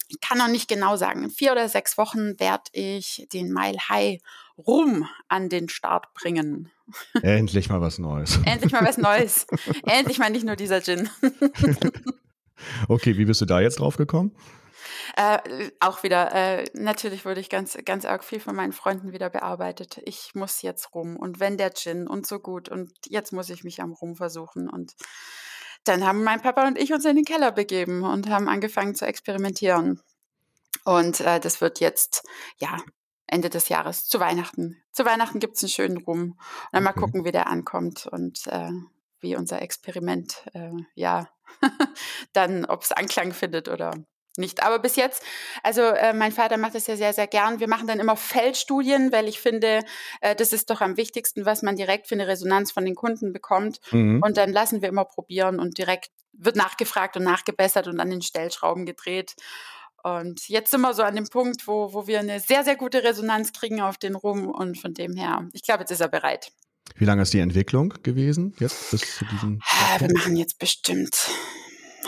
ich 0.10 0.22
kann 0.22 0.38
noch 0.38 0.48
nicht 0.48 0.68
genau 0.68 0.96
sagen, 0.96 1.24
in 1.24 1.32
vier 1.32 1.54
oder 1.54 1.68
sechs 1.68 1.98
Wochen 1.98 2.40
werde 2.40 2.66
ich 2.74 3.28
den 3.34 3.52
Mile 3.52 3.80
High 3.90 4.22
Rum 4.58 5.08
an 5.28 5.50
den 5.50 5.70
Start 5.70 6.14
bringen. 6.14 6.72
Endlich 7.22 7.70
mal 7.70 7.82
was 7.82 8.00
Neues. 8.00 8.40
Endlich 8.46 8.72
mal 8.72 8.86
was 8.86 8.98
Neues. 8.98 9.48
Endlich 9.84 10.20
mal 10.20 10.30
nicht 10.30 10.46
nur 10.46 10.56
dieser 10.56 10.82
Gin. 10.82 11.10
okay, 12.88 13.18
wie 13.18 13.26
bist 13.26 13.42
du 13.42 13.46
da 13.46 13.62
jetzt 13.62 13.80
drauf 13.80 13.98
gekommen? 13.98 14.36
Äh, 15.16 15.72
auch 15.80 16.04
wieder, 16.04 16.34
äh, 16.34 16.66
natürlich 16.74 17.26
wurde 17.26 17.40
ich 17.40 17.50
ganz, 17.50 17.78
ganz 17.86 18.06
arg 18.06 18.24
viel 18.24 18.40
von 18.40 18.56
meinen 18.56 18.72
Freunden 18.72 19.12
wieder 19.12 19.30
bearbeitet. 19.30 20.02
Ich 20.06 20.36
muss 20.36 20.62
jetzt 20.62 20.94
rum 20.96 21.18
und 21.18 21.40
wenn 21.40 21.58
der 21.58 21.74
Gin 21.74 22.08
und 22.08 22.26
so 22.26 22.40
gut 22.40 22.70
und 22.70 22.92
jetzt 23.08 23.32
muss 23.34 23.50
ich 23.50 23.64
mich 23.64 23.82
am 23.82 23.94
Rum 23.94 24.16
versuchen 24.16 24.70
und 24.70 24.94
dann 25.84 26.06
haben 26.06 26.24
mein 26.24 26.42
Papa 26.42 26.68
und 26.68 26.78
ich 26.78 26.94
uns 26.94 27.06
in 27.06 27.16
den 27.16 27.26
Keller 27.26 27.52
begeben 27.52 28.04
und 28.04 28.30
haben 28.30 28.48
angefangen 28.48 28.96
zu 28.96 29.06
experimentieren. 29.06 30.00
Und 30.84 31.20
äh, 31.22 31.40
das 31.40 31.62
wird 31.62 31.80
jetzt, 31.80 32.24
ja, 32.58 32.78
Ende 33.32 33.50
des 33.50 33.70
Jahres, 33.70 34.06
zu 34.06 34.20
Weihnachten. 34.20 34.84
Zu 34.92 35.06
Weihnachten 35.06 35.40
gibt 35.40 35.56
es 35.56 35.64
einen 35.64 35.70
schönen 35.70 35.98
Rum. 35.98 36.22
Und 36.22 36.38
dann 36.72 36.86
okay. 36.86 36.94
mal 36.94 37.02
gucken, 37.02 37.26
wie 37.26 37.32
der 37.32 37.48
ankommt 37.48 38.06
und 38.06 38.46
äh, 38.48 38.72
wie 39.22 39.36
unser 39.36 39.62
Experiment, 39.62 40.44
äh, 40.54 40.72
ja, 40.96 41.30
dann, 42.34 42.66
ob 42.66 42.84
es 42.84 42.92
Anklang 42.92 43.34
findet 43.34 43.70
oder 43.70 43.94
nicht. 44.38 44.64
Aber 44.64 44.80
bis 44.80 44.96
jetzt, 44.96 45.24
also 45.64 45.82
äh, 45.82 46.14
mein 46.14 46.32
Vater 46.32 46.58
macht 46.58 46.76
das 46.76 46.88
ja 46.88 46.96
sehr, 46.96 47.14
sehr 47.14 47.28
gern. 47.28 47.60
Wir 47.60 47.68
machen 47.68 47.88
dann 47.88 48.00
immer 48.00 48.16
Feldstudien, 48.16 49.12
weil 49.12 49.28
ich 49.28 49.40
finde, 49.40 49.82
äh, 50.22 50.36
das 50.36 50.54
ist 50.54 50.70
doch 50.70 50.82
am 50.82 50.98
wichtigsten, 50.98 51.46
was 51.46 51.62
man 51.62 51.76
direkt 51.76 52.08
für 52.08 52.16
eine 52.16 52.28
Resonanz 52.28 52.72
von 52.72 52.86
den 52.86 52.96
Kunden 52.96 53.34
bekommt. 53.34 53.80
Mhm. 53.92 54.22
Und 54.24 54.38
dann 54.38 54.52
lassen 54.52 54.82
wir 54.82 54.90
immer 54.90 55.06
probieren 55.06 55.60
und 55.60 55.78
direkt 55.78 56.12
wird 56.34 56.56
nachgefragt 56.56 57.18
und 57.18 57.24
nachgebessert 57.24 57.88
und 57.88 58.00
an 58.00 58.10
den 58.10 58.22
Stellschrauben 58.22 58.86
gedreht. 58.86 59.36
Und 60.04 60.48
jetzt 60.48 60.72
sind 60.72 60.82
wir 60.82 60.94
so 60.94 61.04
an 61.04 61.16
dem 61.16 61.28
Punkt, 61.28 61.68
wo, 61.68 61.94
wo 61.94 62.08
wir 62.08 62.20
eine 62.20 62.40
sehr, 62.40 62.64
sehr 62.64 62.76
gute 62.76 63.04
Resonanz 63.04 63.54
kriegen 63.54 63.82
auf 63.82 63.98
den 63.98 64.16
Rum 64.16 64.50
und 64.50 64.78
von 64.78 64.94
dem 64.94 65.16
her, 65.16 65.48
ich 65.54 65.64
glaube, 65.64 65.82
jetzt 65.82 65.92
ist 65.92 66.02
er 66.02 66.10
bereit. 66.10 66.52
Wie 66.96 67.06
lange 67.06 67.22
ist 67.22 67.34
die 67.34 67.40
Entwicklung 67.40 67.94
gewesen 68.04 68.54
jetzt 68.60 68.92
bis 68.92 69.18
zu 69.18 69.26
diesem? 69.26 69.62
Ah, 69.64 70.00
wir 70.00 70.12
machen 70.14 70.36
jetzt 70.36 70.60
bestimmt 70.60 71.30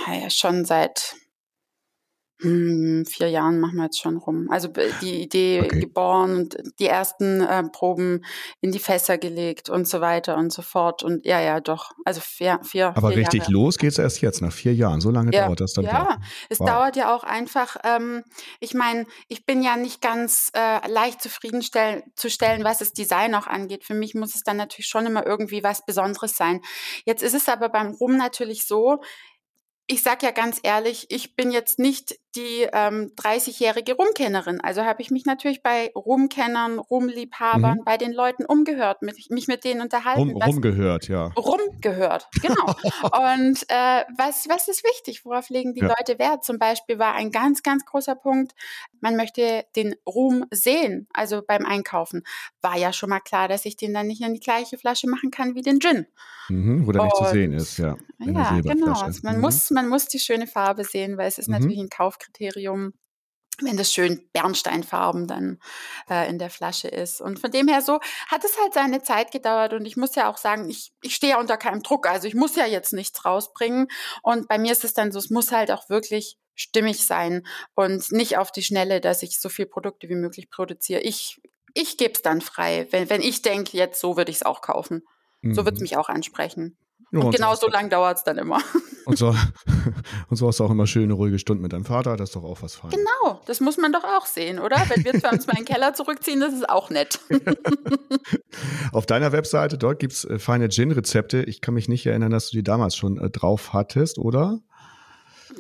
ja, 0.07 0.29
schon 0.29 0.65
seit 0.65 1.15
vier 2.43 3.29
Jahren 3.29 3.59
machen 3.59 3.77
wir 3.77 3.85
jetzt 3.85 3.99
schon 3.99 4.17
rum. 4.17 4.47
Also 4.49 4.69
die 5.01 5.21
Idee 5.21 5.61
okay. 5.61 5.79
geboren 5.79 6.35
und 6.35 6.57
die 6.79 6.87
ersten 6.87 7.41
äh, 7.41 7.63
Proben 7.63 8.25
in 8.61 8.71
die 8.71 8.79
Fässer 8.79 9.17
gelegt 9.17 9.69
und 9.69 9.87
so 9.87 10.01
weiter 10.01 10.37
und 10.37 10.51
so 10.51 10.61
fort. 10.61 11.03
Und 11.03 11.25
ja, 11.25 11.39
ja, 11.39 11.59
doch. 11.61 11.91
Also 12.05 12.21
vier, 12.21 12.59
vier 12.63 12.95
Aber 12.97 13.09
vier 13.09 13.19
richtig 13.19 13.41
Jahre. 13.41 13.53
los 13.53 13.77
geht's 13.77 13.97
erst 13.97 14.21
jetzt, 14.21 14.41
nach 14.41 14.51
vier 14.51 14.73
Jahren. 14.73 15.01
So 15.01 15.09
lange 15.09 15.31
ja. 15.33 15.45
dauert 15.45 15.61
das 15.61 15.73
dann. 15.73 15.85
Ja, 15.85 16.17
es 16.49 16.59
wow. 16.59 16.67
dauert 16.67 16.95
ja 16.95 17.15
auch 17.15 17.23
einfach. 17.23 17.77
Ähm, 17.83 18.23
ich 18.59 18.73
meine, 18.73 19.05
ich 19.27 19.45
bin 19.45 19.63
ja 19.63 19.77
nicht 19.77 20.01
ganz 20.01 20.51
äh, 20.53 20.87
leicht 20.89 21.21
zufriedenzustellen, 21.21 22.63
was 22.63 22.79
das 22.79 22.93
Design 22.93 23.35
auch 23.35 23.47
angeht. 23.47 23.83
Für 23.83 23.95
mich 23.95 24.15
muss 24.15 24.35
es 24.35 24.43
dann 24.43 24.57
natürlich 24.57 24.87
schon 24.87 25.05
immer 25.05 25.25
irgendwie 25.25 25.63
was 25.63 25.85
Besonderes 25.85 26.35
sein. 26.35 26.61
Jetzt 27.05 27.23
ist 27.23 27.33
es 27.33 27.47
aber 27.47 27.69
beim 27.69 27.91
Rum 27.91 28.17
natürlich 28.17 28.65
so, 28.65 29.01
ich 29.87 30.01
sag 30.01 30.23
ja 30.23 30.31
ganz 30.31 30.59
ehrlich, 30.63 31.07
ich 31.09 31.35
bin 31.35 31.51
jetzt 31.51 31.79
nicht 31.79 32.15
die 32.35 32.67
ähm, 32.73 33.11
30-jährige 33.15 33.93
Rumkennerin. 33.93 34.59
Also 34.61 34.83
habe 34.83 35.01
ich 35.01 35.11
mich 35.11 35.25
natürlich 35.25 35.61
bei 35.61 35.91
Rumkennern, 35.95 36.79
Rumliebhabern, 36.79 37.79
mhm. 37.79 37.83
bei 37.83 37.97
den 37.97 38.11
Leuten 38.11 38.45
umgehört, 38.45 39.01
mit, 39.01 39.29
mich 39.29 39.47
mit 39.47 39.63
denen 39.63 39.81
unterhalten. 39.81 40.31
Rum, 40.31 40.41
rumgehört, 40.41 41.07
ja. 41.07 41.27
Rumgehört, 41.37 42.27
genau. 42.41 42.65
Und 43.03 43.63
äh, 43.69 44.03
was, 44.17 44.47
was 44.49 44.67
ist 44.67 44.83
wichtig? 44.83 45.25
Worauf 45.25 45.49
legen 45.49 45.73
die 45.73 45.81
ja. 45.81 45.87
Leute 45.87 46.17
Wert? 46.19 46.43
Zum 46.43 46.57
Beispiel 46.57 46.97
war 46.97 47.13
ein 47.13 47.31
ganz, 47.31 47.61
ganz 47.61 47.85
großer 47.85 48.15
Punkt, 48.15 48.53
man 48.99 49.15
möchte 49.15 49.65
den 49.75 49.95
Ruhm 50.07 50.45
sehen, 50.51 51.07
also 51.13 51.41
beim 51.45 51.65
Einkaufen. 51.65 52.23
War 52.61 52.77
ja 52.77 52.93
schon 52.93 53.09
mal 53.09 53.19
klar, 53.19 53.47
dass 53.47 53.65
ich 53.65 53.77
den 53.77 53.93
dann 53.93 54.07
nicht 54.07 54.21
in 54.21 54.33
die 54.33 54.39
gleiche 54.39 54.77
Flasche 54.77 55.09
machen 55.09 55.29
kann 55.29 55.55
wie 55.55 55.61
den 55.61 55.79
Gin. 55.79 56.07
Mhm, 56.49 56.87
wo 56.87 56.91
der 56.91 57.03
nicht 57.03 57.15
zu 57.15 57.25
sehen 57.25 57.53
ist, 57.53 57.77
ja. 57.77 57.95
Ja, 58.19 58.59
genau. 58.61 59.01
Also 59.01 59.21
man, 59.23 59.35
mhm. 59.35 59.41
muss, 59.41 59.69
man 59.71 59.89
muss 59.89 60.07
die 60.07 60.19
schöne 60.19 60.47
Farbe 60.47 60.83
sehen, 60.83 61.17
weil 61.17 61.27
es 61.27 61.37
ist 61.37 61.47
mhm. 61.47 61.55
natürlich 61.55 61.79
ein 61.79 61.89
Kaufkriterium, 62.23 62.93
wenn 63.61 63.77
das 63.77 63.93
schön 63.93 64.27
Bernsteinfarben 64.33 65.27
dann 65.27 65.59
äh, 66.09 66.27
in 66.27 66.39
der 66.39 66.49
Flasche 66.49 66.87
ist. 66.87 67.21
Und 67.21 67.39
von 67.39 67.51
dem 67.51 67.67
her 67.67 67.81
so 67.81 67.99
hat 68.27 68.43
es 68.43 68.57
halt 68.59 68.73
seine 68.73 69.03
Zeit 69.03 69.31
gedauert 69.31 69.73
und 69.73 69.85
ich 69.85 69.95
muss 69.95 70.15
ja 70.15 70.31
auch 70.31 70.37
sagen, 70.37 70.69
ich, 70.69 70.91
ich 71.01 71.15
stehe 71.15 71.33
ja 71.33 71.39
unter 71.39 71.57
keinem 71.57 71.83
Druck. 71.83 72.07
Also 72.07 72.27
ich 72.27 72.33
muss 72.33 72.55
ja 72.55 72.65
jetzt 72.65 72.93
nichts 72.93 73.25
rausbringen. 73.25 73.87
Und 74.23 74.47
bei 74.47 74.57
mir 74.57 74.71
ist 74.71 74.83
es 74.83 74.93
dann 74.93 75.11
so, 75.11 75.19
es 75.19 75.29
muss 75.29 75.51
halt 75.51 75.69
auch 75.71 75.89
wirklich 75.89 76.37
stimmig 76.55 77.05
sein 77.05 77.45
und 77.75 78.11
nicht 78.11 78.37
auf 78.37 78.51
die 78.51 78.63
Schnelle, 78.63 79.01
dass 79.01 79.23
ich 79.23 79.39
so 79.39 79.49
viel 79.49 79.65
Produkte 79.65 80.09
wie 80.09 80.15
möglich 80.15 80.49
produziere. 80.49 81.01
Ich, 81.01 81.41
ich 81.73 81.97
gebe 81.97 82.13
es 82.13 82.21
dann 82.21 82.41
frei. 82.41 82.87
Wenn, 82.91 83.09
wenn 83.09 83.21
ich 83.21 83.41
denke, 83.43 83.77
jetzt 83.77 83.99
so 83.99 84.17
würde 84.17 84.31
ich 84.31 84.37
es 84.37 84.43
auch 84.43 84.61
kaufen. 84.61 85.03
Mhm. 85.41 85.53
So 85.53 85.65
wird 85.65 85.75
es 85.75 85.81
mich 85.81 85.97
auch 85.97 86.09
ansprechen. 86.09 86.77
Ja, 87.13 87.19
und, 87.19 87.25
und 87.27 87.35
genau 87.35 87.53
so 87.53 87.67
lang 87.67 87.89
dauert 87.89 88.17
es 88.17 88.23
dann 88.23 88.37
immer. 88.37 88.59
Und 89.05 89.17
so, 89.17 89.35
und 90.29 90.37
so 90.37 90.47
hast 90.47 90.61
du 90.61 90.63
auch 90.63 90.71
immer 90.71 90.87
schöne, 90.87 91.11
ruhige 91.11 91.37
Stunden 91.37 91.61
mit 91.61 91.73
deinem 91.73 91.83
Vater, 91.83 92.15
das 92.15 92.29
ist 92.29 92.37
doch 92.37 92.45
auch 92.45 92.61
was 92.61 92.75
fein. 92.75 92.91
Genau, 92.91 93.41
das 93.45 93.59
muss 93.59 93.75
man 93.75 93.91
doch 93.91 94.05
auch 94.05 94.25
sehen, 94.25 94.59
oder? 94.59 94.77
Wenn 94.87 95.03
wir 95.03 95.13
uns 95.13 95.45
mal 95.45 95.57
in 95.57 95.65
den 95.65 95.65
Keller 95.65 95.93
zurückziehen, 95.93 96.39
das 96.39 96.53
ist 96.53 96.69
auch 96.69 96.89
nett. 96.89 97.19
Auf 98.93 99.05
deiner 99.05 99.33
Webseite, 99.33 99.77
dort 99.77 99.99
gibt 99.99 100.13
es 100.13 100.23
äh, 100.23 100.39
feine 100.39 100.69
Gin-Rezepte. 100.69 101.43
Ich 101.43 101.59
kann 101.59 101.73
mich 101.73 101.89
nicht 101.89 102.05
erinnern, 102.05 102.31
dass 102.31 102.51
du 102.51 102.55
die 102.55 102.63
damals 102.63 102.95
schon 102.95 103.17
äh, 103.17 103.29
drauf 103.29 103.73
hattest, 103.73 104.19
oder? 104.19 104.61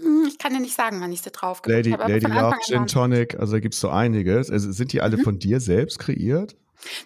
Hm, 0.01 0.25
ich 0.29 0.37
kann 0.37 0.53
dir 0.53 0.61
nicht 0.61 0.77
sagen, 0.77 1.01
wann 1.01 1.11
ich 1.11 1.21
sie 1.21 1.31
drauf 1.31 1.61
Lady, 1.65 1.91
habe. 1.91 2.09
Lady 2.09 2.27
Love, 2.27 2.55
Gin 2.65 2.87
Tonic, 2.87 3.37
also 3.37 3.51
da 3.51 3.59
gibt 3.59 3.73
es 3.73 3.81
so 3.81 3.89
einiges. 3.89 4.51
Also 4.51 4.71
sind 4.71 4.93
die 4.93 5.01
alle 5.01 5.17
mhm. 5.17 5.23
von 5.23 5.39
dir 5.39 5.59
selbst 5.59 5.99
kreiert? 5.99 6.55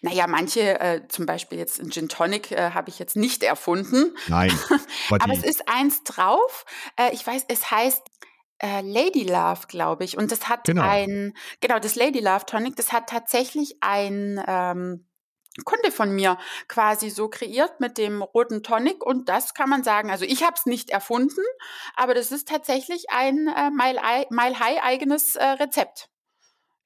Naja, 0.01 0.27
manche, 0.27 0.79
äh, 0.79 1.07
zum 1.07 1.25
Beispiel 1.25 1.57
jetzt 1.57 1.79
ein 1.79 1.91
Gin 1.91 2.09
Tonic, 2.09 2.51
äh, 2.51 2.71
habe 2.71 2.89
ich 2.89 2.99
jetzt 2.99 3.15
nicht 3.15 3.43
erfunden. 3.43 4.15
Nein. 4.27 4.51
Aber 5.09 5.33
es 5.33 5.43
ist 5.43 5.67
eins 5.67 6.03
drauf. 6.03 6.65
Äh, 6.95 7.13
ich 7.13 7.25
weiß, 7.25 7.45
es 7.47 7.71
heißt 7.71 8.03
äh, 8.59 8.81
Lady 8.81 9.23
Love, 9.23 9.67
glaube 9.67 10.03
ich. 10.03 10.17
Und 10.17 10.31
das 10.31 10.49
hat 10.49 10.65
genau. 10.65 10.83
ein, 10.83 11.33
genau, 11.61 11.79
das 11.79 11.95
Lady 11.95 12.19
Love 12.19 12.45
Tonic, 12.45 12.75
das 12.75 12.91
hat 12.91 13.09
tatsächlich 13.09 13.77
ein 13.81 14.43
ähm, 14.47 15.07
Kunde 15.65 15.91
von 15.91 16.13
mir 16.13 16.37
quasi 16.67 17.09
so 17.09 17.29
kreiert 17.29 17.79
mit 17.79 17.97
dem 17.97 18.21
roten 18.21 18.63
Tonic 18.63 19.03
und 19.03 19.27
das 19.27 19.53
kann 19.53 19.69
man 19.69 19.83
sagen, 19.83 20.11
also 20.11 20.23
ich 20.23 20.43
habe 20.43 20.53
es 20.55 20.65
nicht 20.65 20.89
erfunden, 20.91 21.41
aber 21.95 22.13
das 22.13 22.31
ist 22.31 22.47
tatsächlich 22.47 23.09
ein 23.09 23.47
äh, 23.47 23.71
Mile, 23.71 23.99
Mile 24.29 24.59
High 24.59 24.83
eigenes 24.83 25.35
äh, 25.35 25.43
Rezept. 25.43 26.09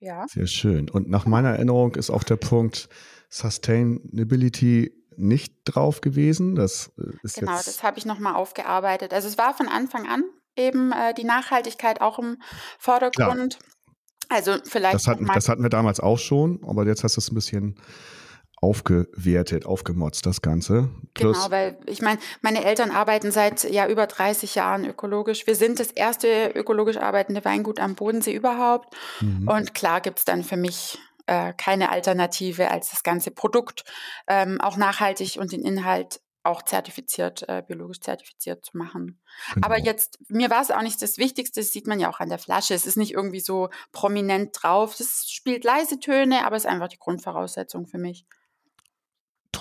Ja. 0.01 0.25
Sehr 0.27 0.47
schön. 0.47 0.89
Und 0.89 1.09
nach 1.09 1.25
meiner 1.25 1.49
Erinnerung 1.49 1.95
ist 1.95 2.09
auch 2.09 2.23
der 2.23 2.35
Punkt 2.35 2.89
Sustainability 3.29 4.91
nicht 5.15 5.53
drauf 5.63 6.01
gewesen. 6.01 6.55
Das 6.55 6.91
äh, 6.97 7.03
ist 7.23 7.37
genau, 7.37 7.53
jetzt 7.53 7.67
das 7.67 7.83
habe 7.83 7.99
ich 7.99 8.05
nochmal 8.05 8.35
aufgearbeitet. 8.35 9.13
Also 9.13 9.27
es 9.27 9.37
war 9.37 9.53
von 9.53 9.67
Anfang 9.67 10.07
an 10.07 10.23
eben 10.57 10.91
äh, 10.91 11.13
die 11.13 11.23
Nachhaltigkeit 11.23 12.01
auch 12.01 12.17
im 12.17 12.37
Vordergrund. 12.79 13.59
Klar. 13.59 13.71
Also 14.27 14.57
vielleicht. 14.63 14.95
Das 14.95 15.07
hatten, 15.07 15.27
das 15.27 15.47
hatten 15.47 15.61
wir 15.61 15.69
damals 15.69 15.99
auch 15.99 16.17
schon, 16.17 16.61
aber 16.65 16.85
jetzt 16.87 17.03
hast 17.03 17.17
du 17.17 17.21
es 17.21 17.31
ein 17.31 17.35
bisschen 17.35 17.79
aufgewertet, 18.61 19.65
aufgemotzt, 19.65 20.25
das 20.27 20.41
Ganze. 20.41 20.89
Plus 21.15 21.37
genau, 21.37 21.51
weil 21.51 21.79
ich 21.87 22.01
meine, 22.01 22.19
meine 22.41 22.63
Eltern 22.63 22.91
arbeiten 22.91 23.31
seit 23.31 23.63
ja 23.69 23.87
über 23.87 24.05
30 24.05 24.53
Jahren 24.53 24.85
ökologisch. 24.85 25.47
Wir 25.47 25.55
sind 25.55 25.79
das 25.79 25.91
erste 25.91 26.51
ökologisch 26.53 26.97
arbeitende 26.97 27.43
Weingut 27.43 27.79
am 27.79 27.95
Bodensee 27.95 28.33
überhaupt. 28.33 28.95
Mhm. 29.19 29.47
Und 29.47 29.73
klar 29.73 29.99
gibt's 29.99 30.25
dann 30.25 30.43
für 30.43 30.57
mich 30.57 30.99
äh, 31.25 31.53
keine 31.57 31.89
Alternative 31.89 32.69
als 32.69 32.91
das 32.91 33.01
ganze 33.01 33.31
Produkt 33.31 33.83
ähm, 34.27 34.61
auch 34.61 34.77
nachhaltig 34.77 35.37
und 35.39 35.51
den 35.51 35.63
Inhalt 35.63 36.21
auch 36.43 36.63
zertifiziert, 36.63 37.47
äh, 37.47 37.63
biologisch 37.67 37.99
zertifiziert 37.99 38.65
zu 38.65 38.77
machen. 38.77 39.21
Genau. 39.53 39.65
Aber 39.65 39.79
jetzt, 39.79 40.19
mir 40.27 40.49
war 40.49 40.61
es 40.61 40.71
auch 40.71 40.81
nicht 40.81 41.01
das 41.01 41.17
Wichtigste, 41.17 41.59
das 41.59 41.71
sieht 41.71 41.87
man 41.87 41.99
ja 41.99 42.09
auch 42.09 42.19
an 42.19 42.29
der 42.29 42.39
Flasche. 42.39 42.73
Es 42.73 42.87
ist 42.87 42.97
nicht 42.97 43.13
irgendwie 43.13 43.39
so 43.39 43.69
prominent 43.91 44.51
drauf. 44.53 44.95
Das 44.97 45.29
spielt 45.29 45.63
leise 45.63 45.99
Töne, 45.99 46.45
aber 46.45 46.55
es 46.55 46.65
ist 46.65 46.69
einfach 46.69 46.87
die 46.87 46.99
Grundvoraussetzung 46.99 47.87
für 47.87 47.99
mich. 47.99 48.25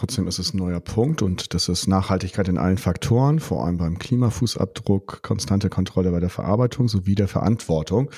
Trotzdem 0.00 0.26
ist 0.28 0.38
es 0.38 0.54
ein 0.54 0.56
neuer 0.56 0.80
Punkt 0.80 1.20
und 1.20 1.52
das 1.52 1.68
ist 1.68 1.86
Nachhaltigkeit 1.86 2.48
in 2.48 2.56
allen 2.56 2.78
Faktoren, 2.78 3.38
vor 3.38 3.66
allem 3.66 3.76
beim 3.76 3.98
Klimafußabdruck, 3.98 5.22
konstante 5.22 5.68
Kontrolle 5.68 6.10
bei 6.10 6.20
der 6.20 6.30
Verarbeitung 6.30 6.88
sowie 6.88 7.14
der 7.14 7.28
Verantwortung 7.28 8.10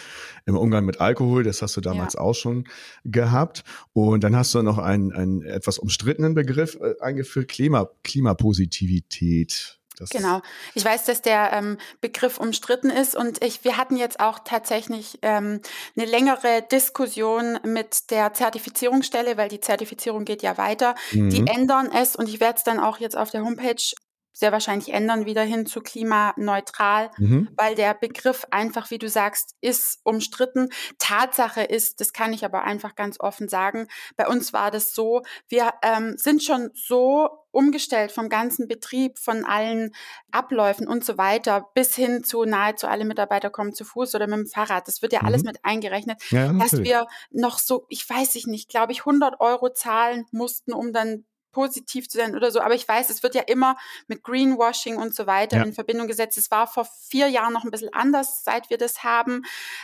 im 0.47 0.57
Umgang 0.57 0.85
mit 0.85 1.01
Alkohol. 1.01 1.43
Das 1.43 1.61
hast 1.61 1.77
du 1.77 1.81
damals 1.81 2.15
ja. 2.15 2.21
auch 2.21 2.35
schon 2.35 2.69
gehabt. 3.05 3.65
Und 3.95 4.23
dann 4.23 4.37
hast 4.37 4.55
du 4.55 4.63
noch 4.63 4.79
einen, 4.79 5.11
einen 5.11 5.43
etwas 5.43 5.81
umstrittenen 5.81 6.35
Begriff 6.35 6.79
äh, 6.81 6.95
eingeführt, 7.01 7.49
Klima, 7.49 7.91
Klimapositivität. 8.05 9.81
Das 9.99 10.11
genau. 10.11 10.41
Ich 10.75 10.85
weiß, 10.85 11.05
dass 11.05 11.23
der 11.23 11.53
ähm, 11.53 11.79
Begriff 12.01 12.39
umstritten 12.39 12.91
ist 12.91 13.15
und 13.15 13.45
ich, 13.45 13.65
wir 13.65 13.77
hatten 13.77 13.97
jetzt 13.97 14.21
auch 14.21 14.39
tatsächlich 14.41 15.19
ähm, 15.23 15.61
eine 15.97 16.07
längere 16.07 16.63
Diskussion 16.71 17.59
mit 17.65 18.11
der 18.11 18.33
Zertifizierungsstelle, 18.33 19.37
weil 19.37 19.49
die 19.49 19.61
Zertifizierung 19.61 20.25
geht 20.25 20.43
ja 20.43 20.57
weiter. 20.57 20.95
Mhm. 21.13 21.31
Die 21.31 21.47
ändern 21.47 21.91
es 21.93 22.17
und 22.17 22.29
ich 22.29 22.41
werde 22.41 22.59
es 22.59 22.65
dann 22.65 22.81
auch 22.81 22.99
jetzt 22.99 23.17
auf 23.17 23.31
der 23.31 23.43
Homepage 23.43 23.83
sehr 24.33 24.53
wahrscheinlich 24.53 24.93
ändern 24.93 25.27
wieder 25.27 25.43
hin 25.43 25.67
zu 25.67 25.81
klimaneutral, 25.81 27.11
mhm. 27.19 27.49
weil 27.57 27.75
der 27.75 27.95
Begriff 27.95 28.47
einfach, 28.51 28.91
wie 28.91 28.99
du 28.99 29.09
sagst, 29.09 29.57
ist 29.61 30.01
umstritten. 30.05 30.69
Tatsache 30.99 31.63
ist, 31.63 32.01
das 32.01 32.13
kann 32.13 32.33
ich 32.33 32.45
aber 32.45 32.65
einfach 32.65 32.95
ganz 32.95 33.21
offen 33.21 33.49
sagen, 33.49 33.89
bei 34.17 34.27
uns 34.27 34.53
war 34.53 34.71
das 34.71 34.95
so, 34.95 35.23
wir 35.49 35.73
ähm, 35.83 36.15
sind 36.17 36.43
schon 36.43 36.71
so 36.75 37.29
umgestellt 37.53 38.13
vom 38.13 38.29
ganzen 38.29 38.67
Betrieb, 38.67 39.19
von 39.19 39.45
allen 39.45 39.95
Abläufen 40.31 40.89
und 40.89 41.05
so 41.05 41.19
weiter, 41.19 41.69
bis 41.75 41.95
hin 41.95 42.25
zu 42.25 42.45
nahezu 42.45 42.89
alle 42.89 43.05
Mitarbeiter 43.05 43.51
kommen 43.51 43.75
zu 43.75 43.85
Fuß 43.85 44.15
oder 44.15 44.27
mit 44.27 44.39
dem 44.39 44.47
Fahrrad. 44.47 44.89
Das 44.89 45.03
wird 45.03 45.13
ja 45.13 45.21
mhm. 45.21 45.27
alles 45.27 45.45
mit 45.45 45.59
eingerechnet, 45.63 46.21
ja, 46.31 46.53
dass 46.55 46.79
wir 46.83 47.07
noch 47.31 47.59
so, 47.59 47.87
ich 47.89 48.09
weiß 48.09 48.35
ich 48.35 48.47
nicht, 48.47 48.69
glaube 48.69 48.93
ich, 48.93 49.01
100 49.01 49.41
Euro 49.41 49.73
zahlen 49.73 50.25
mussten, 50.33 50.73
um 50.73 50.93
dann 50.93 51.25
positiv 51.53 52.09
zu 52.09 52.19
sein 52.19 52.35
oder 52.35 52.51
so. 52.51 52.61
Aber 52.61 52.75
ich 52.75 52.87
weiß, 52.87 53.11
es 53.11 53.23
wird 53.23 53.35
ja 53.35 53.43
immer 53.43 53.77
mit 54.09 54.23
Greenwashing 54.23 54.97
und 54.97 55.15
so 55.15 55.27
weiter 55.27 55.59
ja. 55.59 55.63
in 55.63 55.73
Verbindung 55.73 56.09
gesetzt. 56.09 56.39
Es 56.39 56.51
war 56.51 56.67
vor 56.67 56.87
vier 57.09 57.29
Jahren 57.29 57.53
noch 57.53 57.65
ein 57.65 57.71
bisschen 57.71 57.93
anders, 57.93 58.43
seit 58.45 58.71
wir 58.71 58.79
das 58.79 59.05
haben. 59.05 59.43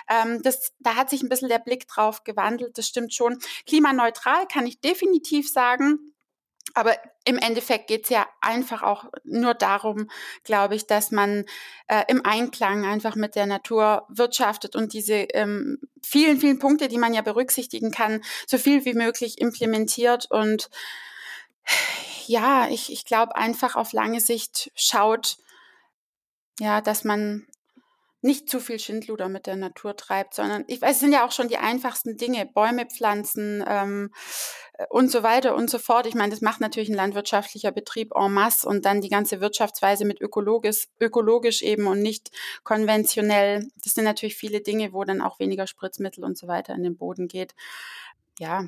Ähm, 0.09 0.43
das, 0.43 0.73
da 0.81 0.97
hat 0.97 1.11
sich 1.11 1.23
ein 1.23 1.29
bisschen 1.29 1.49
der 1.49 1.59
Blick 1.59 1.87
drauf 1.87 2.25
gewandelt. 2.25 2.77
Das 2.79 2.87
stimmt 2.87 3.15
schon. 3.15 3.39
Klimaneutral 3.67 4.47
kann 4.49 4.67
ich 4.67 4.81
definitiv 4.81 5.51
sagen. 5.51 6.15
Aber 6.75 6.97
im 7.25 7.39
Endeffekt 7.39 7.89
geht 7.89 8.05
es 8.05 8.11
ja 8.11 8.27
einfach 8.41 8.83
auch 8.83 9.07
nur 9.25 9.55
darum, 9.55 10.09
glaube 10.45 10.75
ich, 10.75 10.87
dass 10.87 11.11
man 11.11 11.45
äh, 11.89 12.05
im 12.09 12.25
Einklang 12.25 12.85
einfach 12.85 13.17
mit 13.17 13.35
der 13.35 13.47
Natur 13.47 14.07
wirtschaftet 14.09 14.77
und 14.77 14.93
diese 14.93 15.15
ähm, 15.15 15.79
vielen, 16.03 16.39
vielen 16.39 16.59
Punkte, 16.59 16.89
die 16.89 16.99
man 16.99 17.15
ja 17.15 17.23
berücksichtigen 17.23 17.91
kann, 17.91 18.23
so 18.47 18.59
viel 18.59 18.85
wie 18.85 18.95
möglich 18.95 19.41
implementiert. 19.41 20.31
Und 20.31 20.71
ja, 22.27 22.69
ich, 22.69 22.93
ich 22.93 23.05
glaube 23.05 23.37
einfach 23.37 23.77
auf 23.77 23.93
lange 23.93 24.21
Sicht 24.21 24.71
schaut, 24.75 25.39
ja, 26.61 26.81
dass 26.81 27.05
man 27.05 27.47
nicht 28.21 28.51
zu 28.51 28.59
viel 28.59 28.81
Schindluder 28.81 29.29
mit 29.29 29.47
der 29.47 29.57
Natur 29.57 29.97
treibt, 29.97 30.35
sondern 30.35 30.65
ich 30.67 30.83
weiß, 30.83 30.97
es 30.97 31.01
sind 31.01 31.13
ja 31.13 31.25
auch 31.25 31.31
schon 31.31 31.49
die 31.49 31.59
einfachsten 31.59 32.17
Dinge, 32.17 32.47
Bäume 32.47 32.87
pflanzen 32.87 33.65
ähm, 33.67 34.13
äh, 34.73 34.87
und 34.91 35.11
so 35.11 35.23
weiter 35.23 35.55
und 35.55 35.71
so 35.71 35.79
fort. 35.79 36.07
Ich 36.07 36.17
meine, 36.17 36.31
das 36.31 36.41
macht 36.41 36.61
natürlich 36.61 36.89
ein 36.89 36.97
landwirtschaftlicher 36.97 37.71
Betrieb 37.71 38.13
en 38.17 38.33
masse 38.33 38.67
und 38.67 38.85
dann 38.85 39.01
die 39.01 39.09
ganze 39.09 39.41
Wirtschaftsweise 39.41 40.05
mit 40.05 40.21
ökologisch, 40.21 40.89
ökologisch 41.01 41.63
eben 41.63 41.87
und 41.87 42.03
nicht 42.03 42.33
konventionell. 42.65 43.69
Das 43.85 43.95
sind 43.95 44.05
natürlich 44.05 44.37
viele 44.37 44.63
Dinge, 44.63 44.93
wo 44.93 45.05
dann 45.05 45.23
auch 45.23 45.39
weniger 45.39 45.69
Spritzmittel 45.69 46.25
und 46.25 46.37
so 46.37 46.49
weiter 46.49 46.75
in 46.75 46.83
den 46.83 46.97
Boden 46.97 47.29
geht. 47.29 47.55
Ja, 48.41 48.65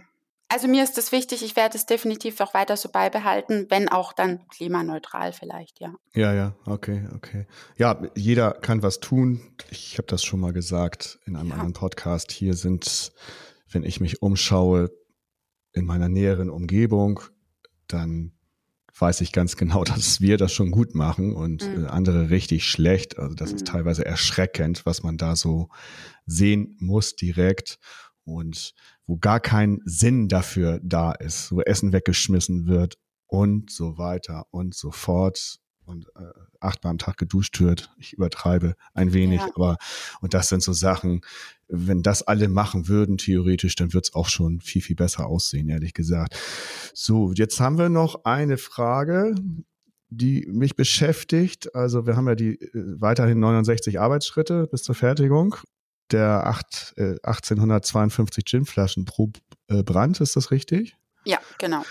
also 0.50 0.66
mir 0.66 0.82
ist 0.82 0.98
das 0.98 1.12
wichtig, 1.12 1.44
ich 1.44 1.54
werde 1.54 1.78
es 1.78 1.86
definitiv 1.86 2.40
auch 2.40 2.54
weiter 2.54 2.76
so 2.76 2.88
beibehalten, 2.88 3.66
wenn 3.68 3.88
auch 3.88 4.12
dann 4.12 4.48
klimaneutral 4.48 5.32
vielleicht, 5.32 5.80
ja. 5.80 5.94
Ja, 6.12 6.34
ja, 6.34 6.56
okay, 6.66 7.08
okay. 7.14 7.46
Ja, 7.76 8.02
jeder 8.16 8.52
kann 8.52 8.82
was 8.82 8.98
tun. 8.98 9.40
Ich 9.70 9.96
habe 9.96 10.08
das 10.08 10.24
schon 10.24 10.40
mal 10.40 10.52
gesagt 10.52 11.20
in 11.24 11.36
einem 11.36 11.50
ja. 11.50 11.54
anderen 11.54 11.72
Podcast. 11.72 12.32
Hier 12.32 12.54
sind, 12.54 13.12
wenn 13.70 13.84
ich 13.84 14.00
mich 14.00 14.22
umschaue 14.22 14.90
in 15.72 15.84
meiner 15.84 16.08
näheren 16.08 16.50
Umgebung, 16.50 17.20
dann 17.86 18.32
weiß 18.98 19.20
ich 19.20 19.30
ganz 19.30 19.56
genau, 19.56 19.84
dass 19.84 20.20
wir 20.20 20.36
das 20.36 20.52
schon 20.52 20.72
gut 20.72 20.96
machen 20.96 21.32
und 21.32 21.64
mhm. 21.64 21.84
Äh, 21.84 21.88
andere 21.88 22.30
richtig 22.30 22.64
schlecht. 22.64 23.20
Also 23.20 23.36
das 23.36 23.50
mhm. 23.50 23.56
ist 23.56 23.66
teilweise 23.68 24.04
erschreckend, 24.04 24.84
was 24.84 25.04
man 25.04 25.16
da 25.16 25.36
so 25.36 25.68
sehen 26.26 26.76
muss 26.80 27.14
direkt 27.14 27.78
und 28.24 28.74
wo 29.06 29.16
gar 29.16 29.40
kein 29.40 29.80
Sinn 29.84 30.28
dafür 30.28 30.80
da 30.82 31.12
ist, 31.12 31.52
wo 31.52 31.60
Essen 31.60 31.92
weggeschmissen 31.92 32.66
wird 32.66 32.96
und 33.26 33.70
so 33.70 33.98
weiter 33.98 34.46
und 34.50 34.74
so 34.74 34.90
fort 34.90 35.60
und 35.84 36.06
äh, 36.16 36.32
achtmal 36.60 36.92
am 36.92 36.98
Tag 36.98 37.16
geduscht 37.16 37.60
wird. 37.60 37.90
Ich 37.98 38.12
übertreibe 38.12 38.74
ein 38.94 39.12
wenig, 39.12 39.40
ja. 39.40 39.50
aber 39.54 39.76
und 40.20 40.34
das 40.34 40.48
sind 40.48 40.62
so 40.62 40.72
Sachen, 40.72 41.20
wenn 41.68 42.02
das 42.02 42.22
alle 42.22 42.48
machen 42.48 42.88
würden, 42.88 43.18
theoretisch, 43.18 43.74
dann 43.76 43.92
wird 43.92 44.06
es 44.06 44.14
auch 44.14 44.28
schon 44.28 44.60
viel, 44.60 44.82
viel 44.82 44.96
besser 44.96 45.26
aussehen, 45.26 45.68
ehrlich 45.68 45.94
gesagt. 45.94 46.36
So, 46.94 47.32
jetzt 47.32 47.60
haben 47.60 47.78
wir 47.78 47.88
noch 47.88 48.24
eine 48.24 48.56
Frage, 48.56 49.34
die 50.08 50.46
mich 50.50 50.74
beschäftigt. 50.74 51.74
Also 51.74 52.06
wir 52.06 52.16
haben 52.16 52.28
ja 52.28 52.34
die 52.34 52.60
äh, 52.60 52.70
weiterhin 53.00 53.40
69 53.40 54.00
Arbeitsschritte 54.00 54.66
bis 54.66 54.82
zur 54.82 54.94
Fertigung 54.94 55.56
der 56.12 56.46
acht, 56.46 56.94
äh, 56.96 57.16
1852 57.22 58.44
Ginflaschen 58.44 59.04
pro 59.04 59.30
äh, 59.68 59.82
Brand, 59.82 60.20
ist 60.20 60.36
das 60.36 60.50
richtig? 60.50 60.96
Ja, 61.24 61.38
genau. 61.58 61.82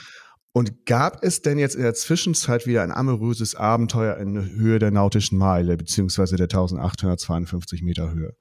Und 0.52 0.86
gab 0.86 1.24
es 1.24 1.42
denn 1.42 1.60
jetzt 1.60 1.76
in 1.76 1.84
der 1.84 1.94
Zwischenzeit 1.94 2.66
wieder 2.66 2.82
ein 2.82 2.92
amoröses 2.92 3.56
Abenteuer 3.56 4.18
in 4.18 4.52
Höhe 4.56 4.80
der 4.80 4.92
nautischen 4.92 5.38
Meile, 5.38 5.78
beziehungsweise 5.78 6.38
der 6.38 6.46
1852 6.46 7.84
Meter 7.84 8.12
Höhe? 8.12 8.36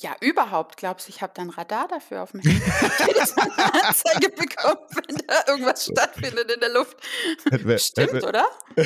Ja, 0.00 0.14
überhaupt. 0.20 0.76
Glaubst 0.76 1.08
du, 1.08 1.10
ich 1.10 1.22
habe 1.22 1.32
dann 1.34 1.48
Radar 1.48 1.88
dafür 1.88 2.22
auf 2.22 2.32
dem 2.32 2.40
Handy? 2.40 2.60
Jedes 3.06 3.34
Mal 3.34 3.50
eine 3.50 3.88
Anzeige 3.88 4.28
bekommen, 4.28 4.86
wenn 5.08 5.16
da 5.26 5.44
irgendwas 5.48 5.86
stattfindet 5.86 6.52
in 6.52 6.60
der 6.60 6.68
Luft. 6.68 6.98
Stimmt, 7.78 8.22
oder? 8.22 8.44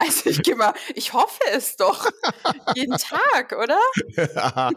also 0.00 0.30
ich 0.30 0.42
gehe 0.42 0.56
mal, 0.56 0.74
ich 0.96 1.12
hoffe 1.12 1.38
es 1.52 1.76
doch. 1.76 2.10
Jeden 2.74 2.96
Tag, 2.98 3.56
oder? 3.56 3.78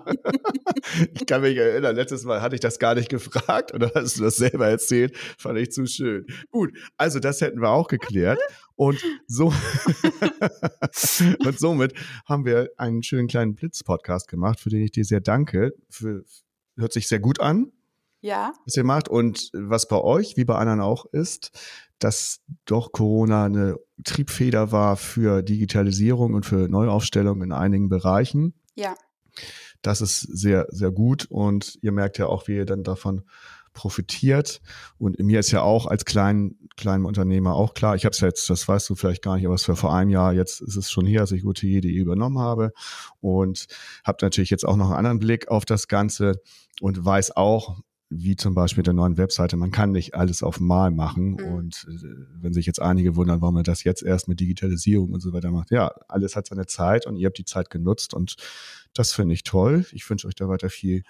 ich 1.15 1.25
kann 1.25 1.41
mich 1.41 1.57
erinnern, 1.57 1.95
letztes 1.95 2.23
Mal 2.23 2.41
hatte 2.41 2.53
ich 2.53 2.61
das 2.61 2.77
gar 2.77 2.93
nicht 2.93 3.09
gefragt 3.09 3.73
oder 3.73 3.89
hast 3.95 4.19
du 4.19 4.23
das 4.23 4.35
selber 4.35 4.67
erzählt? 4.67 5.17
Fand 5.39 5.57
ich 5.57 5.71
zu 5.71 5.87
schön. 5.87 6.27
Gut, 6.51 6.77
also 6.97 7.19
das 7.19 7.41
hätten 7.41 7.59
wir 7.59 7.69
auch 7.69 7.87
geklärt. 7.87 8.39
Und 8.75 9.01
so 9.27 9.47
und 11.45 11.59
somit 11.59 11.93
haben 12.25 12.45
wir 12.45 12.71
einen 12.77 13.03
schönen 13.03 13.27
kleinen 13.27 13.55
Blitz-Podcast 13.55 14.27
gemacht, 14.27 14.59
für 14.59 14.69
den 14.69 14.81
ich 14.81 14.91
dir 14.91 15.05
sehr 15.05 15.21
danke. 15.21 15.73
Für, 15.89 16.23
hört 16.75 16.93
sich 16.93 17.07
sehr 17.07 17.19
gut 17.19 17.39
an. 17.39 17.71
Ja. 18.21 18.53
Was 18.65 18.75
ihr 18.75 18.83
macht 18.83 19.07
und 19.07 19.51
was 19.53 19.87
bei 19.87 19.97
euch, 19.97 20.35
wie 20.35 20.45
bei 20.45 20.55
anderen 20.55 20.81
auch 20.81 21.05
ist, 21.05 21.51
dass 21.99 22.41
doch 22.65 22.91
Corona 22.91 23.45
eine 23.45 23.77
Triebfeder 24.03 24.71
war 24.71 24.97
für 24.97 25.41
Digitalisierung 25.43 26.33
und 26.33 26.45
für 26.45 26.67
Neuaufstellung 26.67 27.41
in 27.43 27.51
einigen 27.51 27.87
Bereichen. 27.87 28.55
Ja. 28.73 28.95
Das 29.81 30.01
ist 30.01 30.21
sehr, 30.21 30.67
sehr 30.69 30.91
gut 30.91 31.25
und 31.29 31.77
ihr 31.81 31.91
merkt 31.91 32.17
ja 32.17 32.25
auch, 32.25 32.47
wie 32.47 32.55
ihr 32.55 32.65
dann 32.65 32.83
davon 32.83 33.23
profitiert. 33.75 34.61
Und 34.97 35.19
mir 35.19 35.39
ist 35.39 35.51
ja 35.51 35.61
auch 35.61 35.85
als 35.85 36.05
kleinen, 36.05 36.57
kleinen 36.75 37.05
Unternehmer 37.05 37.53
auch 37.53 37.75
klar, 37.75 37.95
ich 37.95 38.05
habe 38.05 38.13
es 38.13 38.19
jetzt, 38.21 38.49
das 38.49 38.67
weißt 38.67 38.89
du 38.89 38.95
vielleicht 38.95 39.21
gar 39.21 39.35
nicht, 39.35 39.45
aber 39.45 39.53
es 39.53 39.67
war 39.67 39.75
vor 39.75 39.93
einem 39.93 40.09
Jahr, 40.09 40.33
jetzt 40.33 40.61
ist 40.61 40.75
es 40.75 40.89
schon 40.89 41.05
hier, 41.05 41.19
dass 41.19 41.31
ich 41.31 41.43
Gute.de 41.43 41.87
übernommen 41.91 42.39
habe 42.39 42.71
und 43.19 43.67
habe 44.03 44.17
natürlich 44.21 44.49
jetzt 44.49 44.65
auch 44.65 44.75
noch 44.75 44.87
einen 44.87 44.97
anderen 44.97 45.19
Blick 45.19 45.49
auf 45.49 45.65
das 45.65 45.87
Ganze 45.87 46.41
und 46.81 47.05
weiß 47.05 47.35
auch, 47.35 47.81
wie 48.09 48.35
zum 48.35 48.53
Beispiel 48.53 48.81
mit 48.81 48.87
der 48.87 48.93
neuen 48.93 49.17
Webseite, 49.17 49.57
man 49.57 49.71
kann 49.71 49.91
nicht 49.91 50.13
alles 50.13 50.43
auf 50.43 50.59
Mal 50.59 50.91
machen. 50.91 51.31
Mhm. 51.31 51.53
Und 51.53 51.87
äh, 51.89 52.07
wenn 52.39 52.53
sich 52.53 52.65
jetzt 52.65 52.81
einige 52.81 53.15
wundern, 53.15 53.41
warum 53.41 53.55
man 53.55 53.63
das 53.63 53.83
jetzt 53.83 54.03
erst 54.03 54.27
mit 54.27 54.39
Digitalisierung 54.39 55.11
und 55.11 55.21
so 55.21 55.33
weiter 55.33 55.51
macht, 55.51 55.71
ja, 55.71 55.91
alles 56.07 56.35
hat 56.35 56.47
seine 56.47 56.65
Zeit 56.65 57.07
und 57.07 57.15
ihr 57.17 57.27
habt 57.27 57.37
die 57.37 57.45
Zeit 57.45 57.69
genutzt 57.69 58.13
und 58.13 58.35
das 58.93 59.11
finde 59.11 59.33
ich 59.33 59.43
toll. 59.43 59.85
Ich 59.91 60.09
wünsche 60.09 60.27
euch 60.27 60.35
da 60.35 60.47
weiter 60.47 60.69
viel 60.69 61.03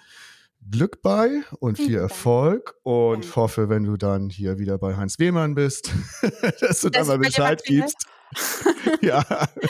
Glück 0.70 1.02
bei 1.02 1.42
und 1.60 1.76
viel 1.76 1.96
Erfolg 1.96 2.74
und 2.82 3.24
Danke. 3.24 3.36
hoffe, 3.36 3.68
wenn 3.68 3.84
du 3.84 3.96
dann 3.96 4.30
hier 4.30 4.58
wieder 4.58 4.78
bei 4.78 4.96
Heinz 4.96 5.18
Wehmann 5.18 5.54
bist, 5.54 5.92
dass 6.60 6.80
du 6.80 6.90
dann 6.90 7.06
mal 7.06 7.18
Bescheid 7.18 7.62
gibst. 7.64 8.06
ja, 9.00 9.24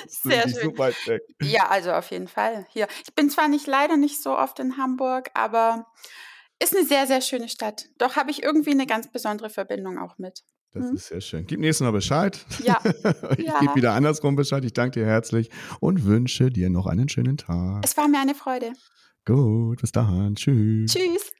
sehr 0.09 0.49
schön. 0.49 1.21
Ja, 1.43 1.69
also 1.69 1.93
auf 1.93 2.11
jeden 2.11 2.29
Fall 2.29 2.67
hier. 2.71 2.89
Ich 3.05 3.15
bin 3.15 3.29
zwar 3.29 3.49
nicht 3.49 3.67
leider 3.67 3.97
nicht 3.97 4.23
so 4.23 4.37
oft 4.37 4.59
in 4.59 4.79
Hamburg, 4.79 5.31
aber 5.35 5.87
ist 6.59 6.75
eine 6.75 6.87
sehr, 6.87 7.07
sehr 7.07 7.21
schöne 7.21 7.49
Stadt. 7.49 7.87
Doch 7.99 8.17
habe 8.17 8.31
ich 8.31 8.43
irgendwie 8.43 8.71
eine 8.71 8.87
ganz 8.87 9.11
besondere 9.13 9.51
Verbindung 9.51 9.99
auch 9.99 10.17
mit. 10.19 10.43
Das 10.73 10.87
hm. 10.87 10.97
ist 10.97 11.07
sehr 11.07 11.21
schön. 11.21 11.47
Gib 11.47 11.61
nächstes 11.61 11.85
Mal 11.85 11.91
Bescheid. 11.91 12.45
Ja. 12.63 12.81
ich 13.37 13.47
ja. 13.47 13.61
gebe 13.61 13.75
wieder 13.75 13.93
andersrum 13.93 14.37
Bescheid. 14.37 14.65
Ich 14.65 14.73
danke 14.73 15.01
dir 15.01 15.07
herzlich 15.07 15.51
und 15.81 16.05
wünsche 16.05 16.51
dir 16.51 16.71
noch 16.71 16.87
einen 16.87 17.09
schönen 17.09 17.37
Tag. 17.37 17.85
Es 17.85 17.97
war 17.97 18.09
mir 18.09 18.21
eine 18.21 18.35
Freude. 18.35 18.73
Gut, 19.27 19.81
bis 19.81 19.93
dahin. 19.93 20.37
Tschüss. 20.37 20.95
Tschüss. 20.95 21.33